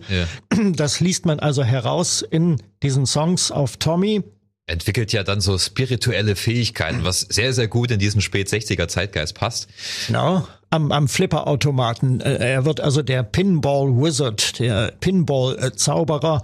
Das 0.74 1.00
liest 1.00 1.26
man 1.26 1.40
also 1.40 1.64
heraus 1.64 2.22
in 2.22 2.58
diesen 2.84 3.06
Songs 3.06 3.52
auf 3.52 3.78
Tommy. 3.78 4.24
Entwickelt 4.68 5.14
ja 5.14 5.24
dann 5.24 5.40
so 5.40 5.58
spirituelle 5.58 6.36
Fähigkeiten, 6.36 7.06
was 7.06 7.22
sehr, 7.22 7.54
sehr 7.54 7.70
gut 7.70 7.90
in 7.90 8.00
diesen 8.00 8.20
Spät-60er 8.22 8.90
Zeitgeist 8.90 9.34
passt. 9.34 9.70
Genau. 10.08 10.46
Am, 10.70 10.92
am 10.92 11.08
Flipperautomaten. 11.08 12.20
Äh, 12.20 12.52
Er 12.52 12.66
wird 12.66 12.82
also 12.82 13.02
der 13.02 13.24
Pinball 13.24 13.88
Wizard, 13.96 14.60
der 14.60 14.92
Pinball-Zauberer. 15.00 16.42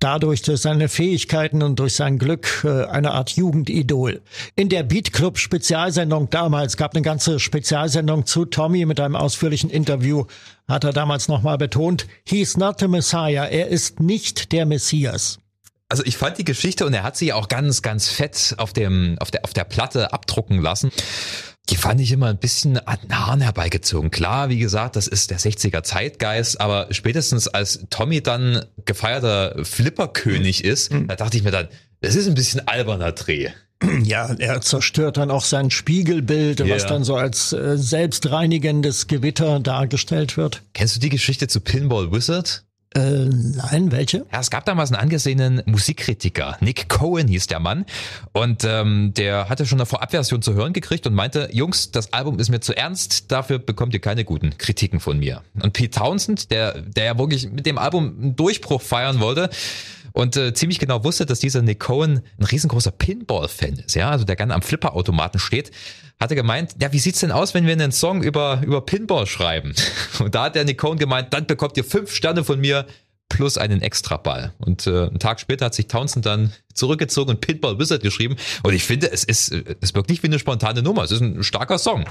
Dadurch 0.00 0.42
durch 0.42 0.60
seine 0.60 0.88
Fähigkeiten 0.88 1.62
und 1.62 1.78
durch 1.78 1.94
sein 1.94 2.18
Glück 2.18 2.62
äh, 2.64 2.84
eine 2.86 3.10
Art 3.12 3.30
Jugendidol. 3.30 4.22
In 4.54 4.68
der 4.68 4.84
Beat 4.84 5.12
Club 5.12 5.38
Spezialsendung 5.38 6.30
damals 6.30 6.76
gab 6.76 6.94
eine 6.94 7.02
ganze 7.02 7.38
Spezialsendung 7.40 8.24
zu 8.24 8.44
Tommy 8.44 8.86
mit 8.86 9.00
einem 9.00 9.16
ausführlichen 9.16 9.68
Interview. 9.70 10.24
Hat 10.68 10.84
er 10.84 10.92
damals 10.92 11.28
nochmal 11.28 11.58
betont, 11.58 12.06
he's 12.24 12.56
not 12.56 12.78
the 12.78 12.88
Messiah. 12.88 13.44
Er 13.46 13.68
ist 13.68 14.00
nicht 14.00 14.52
der 14.52 14.66
Messias. 14.66 15.38
Also 15.90 16.02
ich 16.04 16.16
fand 16.18 16.36
die 16.38 16.44
Geschichte 16.44 16.84
und 16.84 16.92
er 16.92 17.02
hat 17.02 17.16
sie 17.16 17.32
auch 17.32 17.48
ganz, 17.48 17.80
ganz 17.82 18.08
fett 18.08 18.54
auf 18.58 18.72
dem, 18.72 19.16
auf 19.20 19.30
der, 19.30 19.44
auf 19.44 19.54
der 19.54 19.64
Platte 19.64 20.12
abdrucken 20.12 20.60
lassen. 20.60 20.90
Die 21.70 21.76
fand 21.76 22.00
ich 22.00 22.12
immer 22.12 22.26
ein 22.28 22.38
bisschen 22.38 22.78
an 22.86 22.98
den 23.02 23.18
Haaren 23.18 23.40
herbeigezogen. 23.40 24.10
Klar, 24.10 24.48
wie 24.48 24.58
gesagt, 24.58 24.96
das 24.96 25.06
ist 25.06 25.30
der 25.30 25.38
60er 25.38 25.82
Zeitgeist, 25.82 26.60
aber 26.60 26.88
spätestens 26.92 27.48
als 27.48 27.86
Tommy 27.90 28.22
dann 28.22 28.64
gefeierter 28.86 29.54
Flipperkönig 29.64 30.64
ist, 30.64 30.92
da 30.92 31.16
dachte 31.16 31.36
ich 31.36 31.42
mir 31.42 31.50
dann, 31.50 31.68
das 32.00 32.14
ist 32.14 32.26
ein 32.26 32.34
bisschen 32.34 32.66
alberner 32.68 33.12
Dreh. 33.12 33.50
Ja, 34.02 34.34
er 34.38 34.60
zerstört 34.60 35.18
dann 35.18 35.30
auch 35.30 35.44
sein 35.44 35.70
Spiegelbild, 35.70 36.60
was 36.68 36.82
Ja. 36.82 36.88
dann 36.88 37.04
so 37.04 37.14
als 37.16 37.52
äh, 37.52 37.78
selbstreinigendes 37.78 39.06
Gewitter 39.06 39.60
dargestellt 39.60 40.36
wird. 40.36 40.62
Kennst 40.74 40.96
du 40.96 41.00
die 41.00 41.08
Geschichte 41.10 41.46
zu 41.48 41.60
Pinball 41.60 42.10
Wizard? 42.12 42.64
Äh, 42.94 43.00
nein, 43.00 43.92
welche? 43.92 44.24
Ja, 44.32 44.40
es 44.40 44.50
gab 44.50 44.64
damals 44.64 44.90
einen 44.90 45.00
angesehenen 45.00 45.62
Musikkritiker, 45.66 46.56
Nick 46.60 46.88
Cohen 46.88 47.28
hieß 47.28 47.46
der 47.46 47.60
Mann, 47.60 47.84
und 48.32 48.64
ähm, 48.64 49.12
der 49.14 49.50
hatte 49.50 49.66
schon 49.66 49.78
eine 49.78 49.84
Vorabversion 49.86 50.40
zu 50.40 50.54
hören 50.54 50.72
gekriegt 50.72 51.06
und 51.06 51.14
meinte, 51.14 51.50
Jungs, 51.52 51.90
das 51.90 52.12
Album 52.14 52.38
ist 52.38 52.48
mir 52.48 52.60
zu 52.60 52.74
ernst, 52.74 53.30
dafür 53.30 53.58
bekommt 53.58 53.92
ihr 53.92 54.00
keine 54.00 54.24
guten 54.24 54.56
Kritiken 54.56 55.00
von 55.00 55.18
mir. 55.18 55.42
Und 55.60 55.74
Pete 55.74 55.98
Townsend, 55.98 56.50
der, 56.50 56.80
der 56.80 57.04
ja 57.04 57.18
wirklich 57.18 57.50
mit 57.50 57.66
dem 57.66 57.76
Album 57.76 58.16
einen 58.20 58.36
Durchbruch 58.36 58.80
feiern 58.80 59.20
wollte 59.20 59.50
und 60.18 60.36
äh, 60.36 60.52
ziemlich 60.52 60.80
genau 60.80 61.04
wusste, 61.04 61.26
dass 61.26 61.38
dieser 61.38 61.62
Nick 61.62 61.78
Cohen 61.78 62.22
ein 62.40 62.44
riesengroßer 62.44 62.90
Pinball-Fan 62.90 63.74
ist, 63.86 63.94
ja, 63.94 64.10
also 64.10 64.24
der 64.24 64.34
gerne 64.34 64.52
am 64.52 64.62
Flipperautomaten 64.62 65.38
steht, 65.38 65.70
hatte 66.18 66.34
gemeint, 66.34 66.74
ja, 66.82 66.92
wie 66.92 66.98
sieht's 66.98 67.20
denn 67.20 67.30
aus, 67.30 67.54
wenn 67.54 67.66
wir 67.66 67.72
einen 67.72 67.92
Song 67.92 68.24
über, 68.24 68.60
über 68.66 68.80
Pinball 68.80 69.26
schreiben? 69.26 69.74
Und 70.18 70.34
da 70.34 70.46
hat 70.46 70.56
der 70.56 70.64
Nick 70.64 70.78
Cohen 70.78 70.98
gemeint, 70.98 71.32
dann 71.32 71.46
bekommt 71.46 71.76
ihr 71.76 71.84
fünf 71.84 72.12
Sterne 72.12 72.42
von 72.42 72.58
mir 72.58 72.84
plus 73.28 73.58
einen 73.58 73.82
Extraball. 73.82 74.52
Und 74.58 74.86
äh, 74.86 75.06
einen 75.06 75.18
Tag 75.18 75.40
später 75.40 75.66
hat 75.66 75.74
sich 75.74 75.86
Townsend 75.86 76.26
dann 76.26 76.52
zurückgezogen 76.74 77.30
und 77.30 77.40
Pinball 77.40 77.78
Wizard 77.78 78.02
geschrieben. 78.02 78.36
Und 78.62 78.72
ich 78.72 78.84
finde, 78.84 79.10
es 79.12 79.24
ist, 79.24 79.52
äh, 79.52 79.76
es 79.80 79.94
wirkt 79.94 80.08
nicht 80.10 80.22
wie 80.22 80.28
eine 80.28 80.38
spontane 80.38 80.82
Nummer. 80.82 81.02
Es 81.04 81.10
ist 81.10 81.20
ein 81.20 81.42
starker 81.42 81.78
Song. 81.78 82.04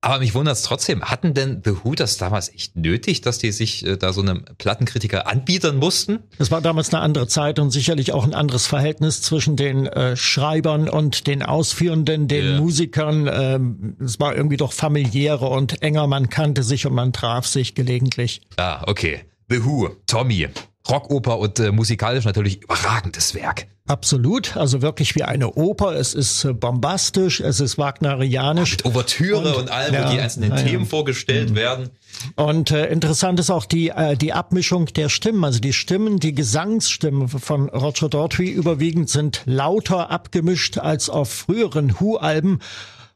Aber 0.00 0.18
mich 0.18 0.34
wundert 0.34 0.56
es 0.56 0.62
trotzdem. 0.62 1.02
Hatten 1.04 1.34
denn 1.34 1.62
The 1.64 1.72
Who 1.84 1.94
das 1.94 2.16
damals 2.16 2.48
echt 2.52 2.76
nötig, 2.76 3.20
dass 3.20 3.38
die 3.38 3.52
sich 3.52 3.86
äh, 3.86 3.96
da 3.96 4.12
so 4.12 4.22
einem 4.22 4.44
Plattenkritiker 4.58 5.26
anbietern 5.26 5.76
mussten? 5.76 6.20
Das 6.38 6.50
war 6.50 6.60
damals 6.60 6.92
eine 6.92 7.02
andere 7.02 7.26
Zeit 7.28 7.58
und 7.58 7.70
sicherlich 7.70 8.12
auch 8.12 8.24
ein 8.24 8.34
anderes 8.34 8.66
Verhältnis 8.66 9.22
zwischen 9.22 9.56
den 9.56 9.86
äh, 9.86 10.16
Schreibern 10.16 10.88
und 10.88 11.26
den 11.26 11.42
Ausführenden, 11.42 12.28
den 12.28 12.46
Ja. 12.46 12.60
Musikern. 12.60 13.28
Ähm, 13.32 13.96
es 14.02 14.18
war 14.18 14.34
irgendwie 14.34 14.56
doch 14.56 14.72
familiärer 14.72 15.50
und 15.50 15.82
enger. 15.82 16.06
Man 16.06 16.28
kannte 16.30 16.62
sich 16.62 16.86
und 16.86 16.94
man 16.94 17.12
traf 17.12 17.46
sich 17.46 17.74
gelegentlich. 17.74 18.40
Ah, 18.56 18.82
okay. 18.86 19.24
The 19.48 19.64
Who, 19.64 19.90
Tommy, 20.06 20.48
Rockoper 20.88 21.38
und 21.38 21.58
äh, 21.60 21.70
musikalisch 21.70 22.24
natürlich 22.24 22.62
überragendes 22.62 23.34
Werk. 23.34 23.66
Absolut, 23.86 24.56
also 24.56 24.80
wirklich 24.80 25.16
wie 25.16 25.24
eine 25.24 25.54
Oper. 25.54 25.96
Es 25.96 26.14
ist 26.14 26.44
äh, 26.44 26.52
bombastisch, 26.52 27.40
es 27.40 27.58
ist 27.60 27.78
wagnerianisch. 27.78 28.72
Mit 28.72 28.84
Ouvertüre 28.84 29.54
und, 29.56 29.62
Und- 29.62 29.70
allem, 29.70 29.94
ja, 29.94 30.06
wo 30.08 30.12
die 30.12 30.20
einzelnen 30.20 30.50
ja, 30.50 30.56
ja. 30.56 30.62
Themen 30.62 30.86
vorgestellt 30.86 31.54
werden. 31.54 31.90
Und 32.36 32.70
äh, 32.70 32.86
interessant 32.86 33.40
ist 33.40 33.50
auch 33.50 33.64
die, 33.64 33.88
äh, 33.88 34.16
die 34.16 34.32
Abmischung 34.32 34.86
der 34.86 35.08
Stimmen. 35.08 35.44
Also 35.44 35.58
die 35.58 35.72
Stimmen, 35.72 36.20
die 36.20 36.34
Gesangsstimmen 36.34 37.28
von 37.28 37.68
Roger 37.68 38.08
Daltrey 38.08 38.48
überwiegend 38.48 39.10
sind 39.10 39.42
lauter 39.46 40.10
abgemischt 40.10 40.78
als 40.78 41.10
auf 41.10 41.30
früheren 41.30 42.00
Who-Alben. 42.00 42.60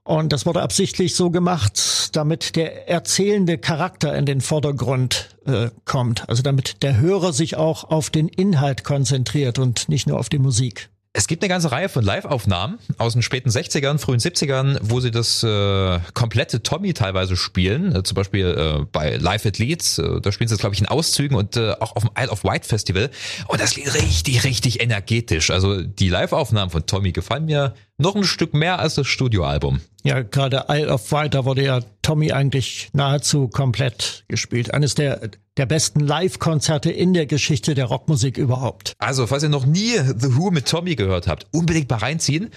Und 0.06 0.32
das 0.32 0.46
wurde 0.46 0.62
absichtlich 0.62 1.16
so 1.16 1.30
gemacht, 1.30 2.16
damit 2.16 2.54
der 2.54 2.88
erzählende 2.88 3.58
Charakter 3.58 4.16
in 4.16 4.24
den 4.24 4.40
Vordergrund 4.40 5.36
äh, 5.46 5.70
kommt. 5.84 6.28
Also 6.28 6.44
damit 6.44 6.84
der 6.84 6.98
Hörer 6.98 7.32
sich 7.32 7.56
auch 7.56 7.82
auf 7.90 8.08
den 8.10 8.28
Inhalt 8.28 8.84
konzentriert 8.84 9.58
und 9.58 9.88
nicht 9.88 10.06
nur 10.06 10.20
auf 10.20 10.28
die 10.28 10.38
Musik. 10.38 10.90
Es 11.18 11.26
gibt 11.28 11.42
eine 11.42 11.48
ganze 11.48 11.72
Reihe 11.72 11.88
von 11.88 12.04
Live-Aufnahmen 12.04 12.78
aus 12.98 13.14
den 13.14 13.22
späten 13.22 13.48
60ern, 13.48 13.96
frühen 13.96 14.20
70ern, 14.20 14.78
wo 14.82 15.00
sie 15.00 15.10
das 15.10 15.42
äh, 15.42 15.98
komplette 16.12 16.62
Tommy 16.62 16.92
teilweise 16.92 17.36
spielen. 17.36 17.96
Äh, 17.96 18.02
zum 18.02 18.16
Beispiel 18.16 18.46
äh, 18.46 18.84
bei 18.92 19.16
Live 19.16 19.46
at 19.46 19.58
Leeds, 19.58 19.96
äh, 19.96 20.20
da 20.20 20.30
spielen 20.30 20.48
sie 20.48 20.54
es, 20.54 20.60
glaube 20.60 20.74
ich, 20.74 20.80
in 20.82 20.86
Auszügen 20.86 21.34
und 21.34 21.56
äh, 21.56 21.72
auch 21.80 21.96
auf 21.96 22.02
dem 22.02 22.10
Isle 22.18 22.30
of 22.30 22.44
Wight 22.44 22.66
Festival. 22.66 23.10
Und 23.48 23.62
das 23.62 23.70
klingt 23.70 23.94
richtig, 23.94 24.44
richtig 24.44 24.82
energetisch. 24.82 25.50
Also 25.50 25.80
die 25.80 26.10
Live-Aufnahmen 26.10 26.70
von 26.70 26.84
Tommy 26.84 27.12
gefallen 27.12 27.46
mir 27.46 27.72
noch 27.98 28.14
ein 28.14 28.24
Stück 28.24 28.54
mehr 28.54 28.78
als 28.78 28.94
das 28.94 29.06
Studioalbum. 29.06 29.80
Ja, 30.02 30.22
gerade 30.22 30.66
Isle 30.68 30.92
of 30.92 31.10
Wight, 31.10 31.34
da 31.34 31.44
wurde 31.44 31.64
ja 31.64 31.80
Tommy 32.02 32.30
eigentlich 32.32 32.90
nahezu 32.92 33.48
komplett 33.48 34.24
gespielt. 34.28 34.72
Eines 34.72 34.94
der, 34.94 35.30
der 35.56 35.66
besten 35.66 36.00
Live-Konzerte 36.00 36.90
in 36.92 37.14
der 37.14 37.26
Geschichte 37.26 37.74
der 37.74 37.86
Rockmusik 37.86 38.36
überhaupt. 38.36 38.92
Also, 38.98 39.26
falls 39.26 39.42
ihr 39.42 39.48
noch 39.48 39.66
nie 39.66 39.98
The 39.98 40.36
Who 40.36 40.52
mit 40.52 40.68
Tommy 40.68 40.94
gehört 40.94 41.26
habt, 41.26 41.46
unbedingt 41.52 41.90
mal 41.90 41.96
reinziehen. 41.96 42.50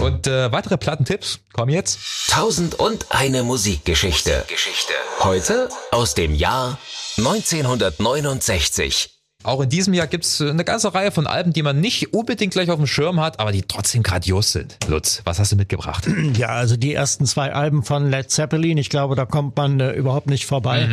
Und 0.00 0.26
äh, 0.26 0.50
weitere 0.52 0.76
Plattentipps 0.76 1.40
kommen 1.52 1.70
jetzt. 1.70 2.00
Tausend 2.28 2.74
und 2.74 3.06
eine 3.10 3.44
Musikgeschichte. 3.44 4.44
Geschichte. 4.48 4.92
Heute 5.20 5.68
aus 5.92 6.14
dem 6.14 6.34
Jahr 6.34 6.78
1969. 7.18 9.15
Auch 9.42 9.60
in 9.60 9.68
diesem 9.68 9.94
Jahr 9.94 10.06
gibt's 10.06 10.40
äh, 10.40 10.50
eine 10.50 10.64
ganze 10.64 10.92
Reihe 10.92 11.12
von 11.12 11.26
Alben, 11.26 11.52
die 11.52 11.62
man 11.62 11.80
nicht 11.80 12.12
unbedingt 12.12 12.52
gleich 12.52 12.70
auf 12.70 12.78
dem 12.78 12.86
Schirm 12.86 13.20
hat, 13.20 13.38
aber 13.38 13.52
die 13.52 13.62
trotzdem 13.62 14.02
grandios 14.02 14.52
sind. 14.52 14.76
Lutz, 14.88 15.22
was 15.24 15.38
hast 15.38 15.52
du 15.52 15.56
mitgebracht? 15.56 16.06
Ja, 16.36 16.48
also 16.48 16.76
die 16.76 16.92
ersten 16.92 17.24
zwei 17.24 17.52
Alben 17.52 17.82
von 17.82 18.10
Led 18.10 18.30
Zeppelin, 18.30 18.76
ich 18.78 18.90
glaube, 18.90 19.14
da 19.14 19.24
kommt 19.24 19.56
man 19.56 19.78
äh, 19.80 19.92
überhaupt 19.92 20.26
nicht 20.26 20.44
vorbei. 20.44 20.88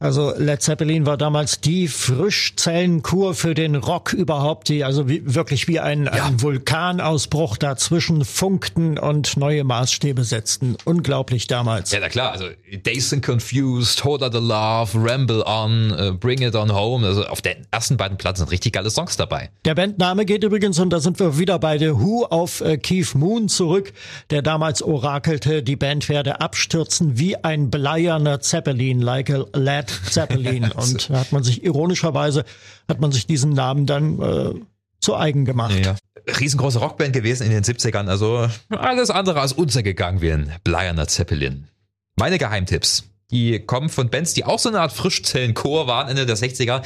Also 0.00 0.34
Led 0.36 0.60
Zeppelin 0.60 1.06
war 1.06 1.16
damals 1.16 1.60
die 1.60 1.88
Frischzellenkur 1.88 3.34
für 3.34 3.54
den 3.54 3.76
Rock 3.76 4.12
überhaupt, 4.12 4.68
die 4.68 4.84
also 4.84 5.08
wie, 5.08 5.22
wirklich 5.34 5.68
wie 5.68 5.80
ein, 5.80 6.08
ein 6.08 6.42
Vulkanausbruch 6.42 7.56
dazwischen 7.56 8.24
funkten 8.24 8.98
und 8.98 9.36
neue 9.36 9.64
Maßstäbe 9.64 10.24
setzten. 10.24 10.76
Unglaublich 10.84 11.46
damals. 11.46 11.92
Ja, 11.92 12.00
na 12.00 12.08
klar, 12.08 12.32
also 12.32 12.46
Dazed 12.82 13.14
and 13.14 13.24
Confused, 13.24 14.04
Hold 14.04 14.22
Out 14.22 14.32
the 14.32 14.40
Love, 14.40 14.90
Ramble 14.94 15.44
On, 15.46 15.90
äh, 15.92 16.12
Bring 16.12 16.42
It 16.42 16.54
On 16.54 16.72
Home, 16.74 17.06
also 17.06 17.24
auf 17.26 17.40
den 17.40 17.66
ersten 17.70 17.81
ersten 17.82 17.96
beiden 17.96 18.16
Platten 18.16 18.38
sind 18.38 18.52
richtig 18.52 18.74
geile 18.74 18.90
Songs 18.90 19.16
dabei. 19.16 19.50
Der 19.64 19.74
Bandname 19.74 20.24
geht 20.24 20.44
übrigens, 20.44 20.78
und 20.78 20.90
da 20.90 21.00
sind 21.00 21.18
wir 21.18 21.36
wieder 21.36 21.58
bei 21.58 21.78
The 21.78 21.94
Who, 21.94 22.26
auf 22.26 22.60
äh, 22.60 22.78
Keith 22.78 23.16
Moon 23.16 23.48
zurück, 23.48 23.92
der 24.30 24.40
damals 24.40 24.82
orakelte, 24.82 25.64
die 25.64 25.74
Band 25.74 26.08
werde 26.08 26.40
abstürzen 26.40 27.18
wie 27.18 27.36
ein 27.36 27.70
bleierner 27.70 28.38
Zeppelin, 28.38 29.00
like 29.00 29.30
a 29.30 29.46
Led 29.54 29.90
Zeppelin. 30.08 30.70
und 30.76 31.10
da 31.10 31.18
hat 31.18 31.32
man 31.32 31.42
sich 31.42 31.64
ironischerweise, 31.64 32.44
hat 32.88 33.00
man 33.00 33.10
sich 33.10 33.26
diesen 33.26 33.50
Namen 33.50 33.86
dann 33.86 34.22
äh, 34.22 34.54
zu 35.00 35.16
eigen 35.16 35.44
gemacht. 35.44 35.84
Ja. 35.84 35.96
Riesengroße 36.38 36.78
Rockband 36.78 37.12
gewesen 37.12 37.44
in 37.44 37.50
den 37.50 37.64
70ern, 37.64 38.06
also 38.06 38.48
alles 38.70 39.10
andere 39.10 39.40
als 39.40 39.52
untergegangen 39.52 40.22
wie 40.22 40.30
ein 40.30 40.52
bleierner 40.62 41.08
Zeppelin. 41.08 41.66
Meine 42.14 42.38
Geheimtipps. 42.38 43.11
Die 43.32 43.58
kommen 43.58 43.88
von 43.88 44.10
Bands, 44.10 44.34
die 44.34 44.44
auch 44.44 44.58
so 44.58 44.68
eine 44.68 44.80
Art 44.80 44.92
Frischzellenchor 44.92 45.86
waren 45.86 46.08
Ende 46.08 46.26
der 46.26 46.36
60er. 46.36 46.82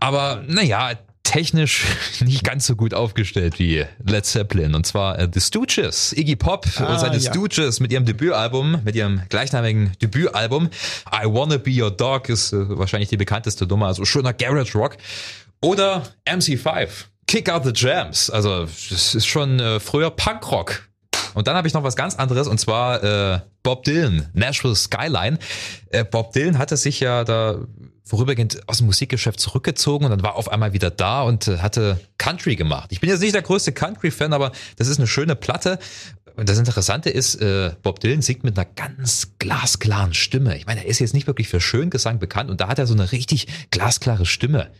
Aber 0.00 0.42
naja, 0.46 0.92
technisch 1.28 1.84
nicht 2.20 2.42
ganz 2.42 2.66
so 2.66 2.74
gut 2.74 2.94
aufgestellt 2.94 3.58
wie 3.58 3.84
Led 4.04 4.24
Zeppelin. 4.24 4.74
Und 4.74 4.86
zwar 4.86 5.18
äh, 5.18 5.28
The 5.32 5.40
Stooges. 5.40 6.12
Iggy 6.14 6.36
Pop 6.36 6.66
ah, 6.78 6.92
und 6.92 7.00
seine 7.00 7.18
ja. 7.18 7.30
Stooges 7.30 7.80
mit 7.80 7.92
ihrem 7.92 8.06
Debütalbum, 8.06 8.80
mit 8.84 8.94
ihrem 8.96 9.22
gleichnamigen 9.28 9.92
Debütalbum. 10.00 10.70
I 11.12 11.26
Wanna 11.26 11.58
Be 11.58 11.82
Your 11.82 11.90
Dog 11.90 12.28
ist 12.28 12.52
äh, 12.52 12.78
wahrscheinlich 12.78 13.10
die 13.10 13.18
bekannteste 13.18 13.66
Nummer. 13.66 13.88
Also 13.88 14.04
schöner 14.04 14.32
Garage 14.32 14.76
Rock. 14.78 14.96
Oder 15.60 16.04
MC5. 16.26 16.88
Kick 17.26 17.50
Out 17.50 17.64
the 17.64 17.72
Jams. 17.74 18.30
Also 18.30 18.62
das 18.90 19.14
ist 19.14 19.26
schon 19.26 19.60
äh, 19.60 19.80
früher 19.80 20.10
Punkrock 20.10 20.87
und 21.34 21.46
dann 21.46 21.56
habe 21.56 21.68
ich 21.68 21.74
noch 21.74 21.82
was 21.82 21.96
ganz 21.96 22.16
anderes 22.16 22.48
und 22.48 22.58
zwar 22.58 23.02
äh, 23.02 23.40
Bob 23.62 23.84
Dylan, 23.84 24.28
Nashville 24.32 24.74
Skyline. 24.74 25.38
Äh, 25.90 26.04
Bob 26.04 26.32
Dylan 26.32 26.58
hatte 26.58 26.76
sich 26.76 27.00
ja 27.00 27.24
da 27.24 27.58
vorübergehend 28.08 28.66
aus 28.66 28.78
dem 28.78 28.86
Musikgeschäft 28.86 29.38
zurückgezogen 29.38 30.06
und 30.06 30.10
dann 30.10 30.22
war 30.22 30.36
auf 30.36 30.50
einmal 30.50 30.72
wieder 30.72 30.90
da 30.90 31.22
und 31.22 31.46
äh, 31.46 31.58
hatte 31.58 32.00
Country 32.16 32.56
gemacht. 32.56 32.90
Ich 32.90 33.00
bin 33.00 33.10
jetzt 33.10 33.20
nicht 33.20 33.34
der 33.34 33.42
größte 33.42 33.72
Country-Fan, 33.72 34.32
aber 34.32 34.52
das 34.76 34.88
ist 34.88 34.98
eine 34.98 35.06
schöne 35.06 35.36
Platte. 35.36 35.78
Und 36.34 36.48
das 36.48 36.56
Interessante 36.56 37.10
ist, 37.10 37.34
äh, 37.36 37.72
Bob 37.82 38.00
Dylan 38.00 38.22
singt 38.22 38.44
mit 38.44 38.56
einer 38.56 38.68
ganz 38.76 39.32
glasklaren 39.38 40.14
Stimme. 40.14 40.56
Ich 40.56 40.66
meine, 40.66 40.84
er 40.84 40.86
ist 40.86 41.00
jetzt 41.00 41.12
nicht 41.12 41.26
wirklich 41.26 41.48
für 41.48 41.60
Schöngesang 41.60 42.18
bekannt 42.18 42.48
und 42.48 42.60
da 42.60 42.68
hat 42.68 42.78
er 42.78 42.86
so 42.86 42.94
eine 42.94 43.12
richtig 43.12 43.48
glasklare 43.70 44.24
Stimme. 44.24 44.70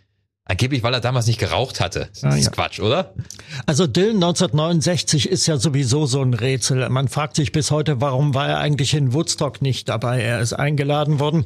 Angeblich, 0.51 0.83
weil 0.83 0.95
er 0.95 1.01
damals 1.01 1.27
nicht 1.27 1.39
geraucht 1.39 1.79
hatte. 1.79 2.09
Das 2.15 2.25
ah, 2.25 2.35
ist 2.35 2.47
ja. 2.47 2.51
Quatsch, 2.51 2.81
oder? 2.81 3.13
Also 3.67 3.87
Dylan 3.87 4.17
1969 4.17 5.29
ist 5.29 5.47
ja 5.47 5.59
sowieso 5.59 6.07
so 6.07 6.23
ein 6.23 6.33
Rätsel. 6.33 6.89
Man 6.89 7.09
fragt 7.09 7.37
sich 7.37 7.53
bis 7.53 7.71
heute, 7.71 8.01
warum 8.01 8.33
war 8.33 8.49
er 8.49 8.59
eigentlich 8.59 8.95
in 8.95 9.13
Woodstock 9.13 9.61
nicht 9.61 9.91
dabei? 9.91 10.23
Er 10.23 10.41
ist 10.41 10.55
eingeladen 10.55 11.21
worden 11.21 11.45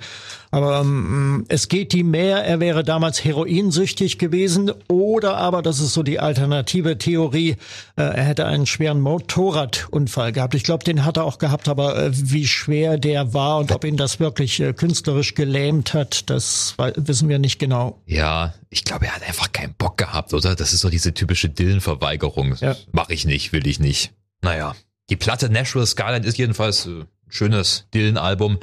aber 0.52 0.82
ähm, 0.82 1.46
es 1.48 1.68
geht 1.68 1.94
die 1.94 2.04
mehr, 2.04 2.44
er 2.44 2.60
wäre 2.60 2.84
damals 2.84 3.24
heroinsüchtig 3.24 4.18
gewesen 4.18 4.70
oder 4.86 5.38
aber, 5.38 5.62
das 5.62 5.80
ist 5.80 5.94
so 5.94 6.02
die 6.02 6.20
alternative 6.20 6.98
Theorie, 6.98 7.56
äh, 7.96 8.02
er 8.02 8.22
hätte 8.22 8.44
einen 8.44 8.66
schweren 8.66 9.00
Motorradunfall 9.00 10.30
gehabt. 10.30 10.54
Ich 10.54 10.62
glaube, 10.62 10.84
den 10.84 11.06
hat 11.06 11.16
er 11.16 11.24
auch 11.24 11.38
gehabt, 11.38 11.68
aber 11.68 11.96
äh, 11.96 12.10
wie 12.12 12.46
schwer 12.46 12.98
der 12.98 13.32
war 13.32 13.60
und 13.60 13.72
ob 13.72 13.84
ihn 13.84 13.96
das 13.96 14.20
wirklich 14.20 14.60
äh, 14.60 14.74
künstlerisch 14.74 15.34
gelähmt 15.34 15.94
hat, 15.94 16.28
das 16.28 16.76
wissen 16.96 17.30
wir 17.30 17.38
nicht 17.38 17.58
genau. 17.58 17.98
Ja, 18.04 18.52
ich 18.68 18.84
glaube, 18.84 19.06
er 19.06 19.16
hat 19.16 19.26
einfach 19.26 19.52
keinen 19.52 19.72
Bock 19.72 19.96
gehabt, 19.96 20.34
oder? 20.34 20.54
Das 20.54 20.74
ist 20.74 20.80
so 20.80 20.90
diese 20.90 21.14
typische 21.14 21.48
Dillen-Verweigerung. 21.48 22.56
Ja. 22.60 22.76
Mach 22.92 23.08
ich 23.08 23.24
nicht, 23.24 23.54
will 23.54 23.66
ich 23.66 23.80
nicht. 23.80 24.12
Naja, 24.42 24.76
die 25.08 25.16
Platte 25.16 25.48
Nashville 25.48 25.86
Skyline 25.86 26.26
ist 26.26 26.36
jedenfalls 26.36 26.84
ein 26.84 27.06
schönes 27.28 27.86
Dillen-Album. 27.94 28.58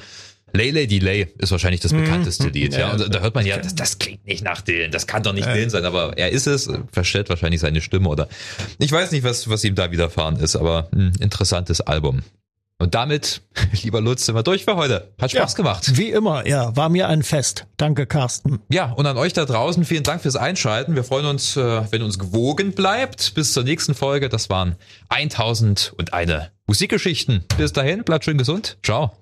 Lay 0.54 0.72
Lay 0.72 0.88
Delay 0.88 1.28
ist 1.38 1.52
wahrscheinlich 1.52 1.82
das 1.82 1.92
mhm. 1.92 2.04
bekannteste 2.04 2.48
mhm. 2.48 2.54
Lied, 2.54 2.74
ja. 2.74 2.80
ja. 2.80 2.92
Und 2.92 3.14
da 3.14 3.20
hört 3.20 3.36
man 3.36 3.46
ja, 3.46 3.58
das, 3.58 3.76
das 3.76 4.00
klingt 4.00 4.26
nicht 4.26 4.44
nach 4.44 4.62
Dylan, 4.62 4.92
das 4.92 5.08
kann 5.08 5.24
doch 5.24 5.34
nicht 5.34 5.48
äh. 5.48 5.54
Dylan 5.54 5.70
sein, 5.70 5.86
aber 5.86 6.18
er 6.18 6.30
ist 6.30 6.48
es, 6.48 6.70
verstellt 6.92 7.30
wahrscheinlich 7.30 7.62
seine 7.62 7.82
Stimme 7.82 8.10
oder 8.10 8.28
ich 8.78 8.92
weiß 8.92 9.12
nicht, 9.12 9.24
was, 9.24 9.50
was 9.50 9.64
ihm 9.64 9.76
da 9.76 9.92
widerfahren 9.92 10.38
ist, 10.38 10.56
aber 10.56 10.90
ein 10.94 11.14
interessantes 11.20 11.82
Album. 11.82 12.24
Und 12.82 12.96
damit, 12.96 13.42
lieber 13.84 14.00
Lutz, 14.00 14.26
sind 14.26 14.36
wir 14.36 14.44
durch 14.44 14.64
für 14.64 14.78
heute. 14.78 15.12
Hat 15.20 15.32
Spaß 15.32 15.52
ja, 15.52 15.58
gemacht. 15.58 15.98
Wie 15.98 16.10
immer, 16.10 16.48
ja, 16.48 16.76
war 16.76 16.88
mir 16.88 17.10
ein 17.10 17.24
Fest. 17.24 17.68
Danke, 17.76 18.08
Carsten. 18.08 18.60
Ja, 18.72 18.94
und 18.94 19.06
an 19.06 19.18
euch 19.18 19.34
da 19.34 19.46
draußen 19.46 19.84
vielen 19.84 20.04
Dank 20.04 20.22
fürs 20.22 20.38
Einschalten. 20.38 20.96
Wir 20.96 21.04
freuen 21.04 21.26
uns, 21.26 21.58
äh, 21.58 21.82
wenn 21.92 22.02
uns 22.02 22.18
gewogen 22.18 22.72
bleibt. 22.72 23.36
Bis 23.36 23.52
zur 23.54 23.64
nächsten 23.64 23.96
Folge. 23.96 24.30
Das 24.30 24.50
waren 24.50 24.78
1001 25.10 26.52
Musikgeschichten. 26.68 27.44
Bis 27.58 27.74
dahin, 27.74 28.04
bleibt 28.06 28.24
schön 28.24 28.38
gesund. 28.38 28.78
Ciao. 28.82 29.20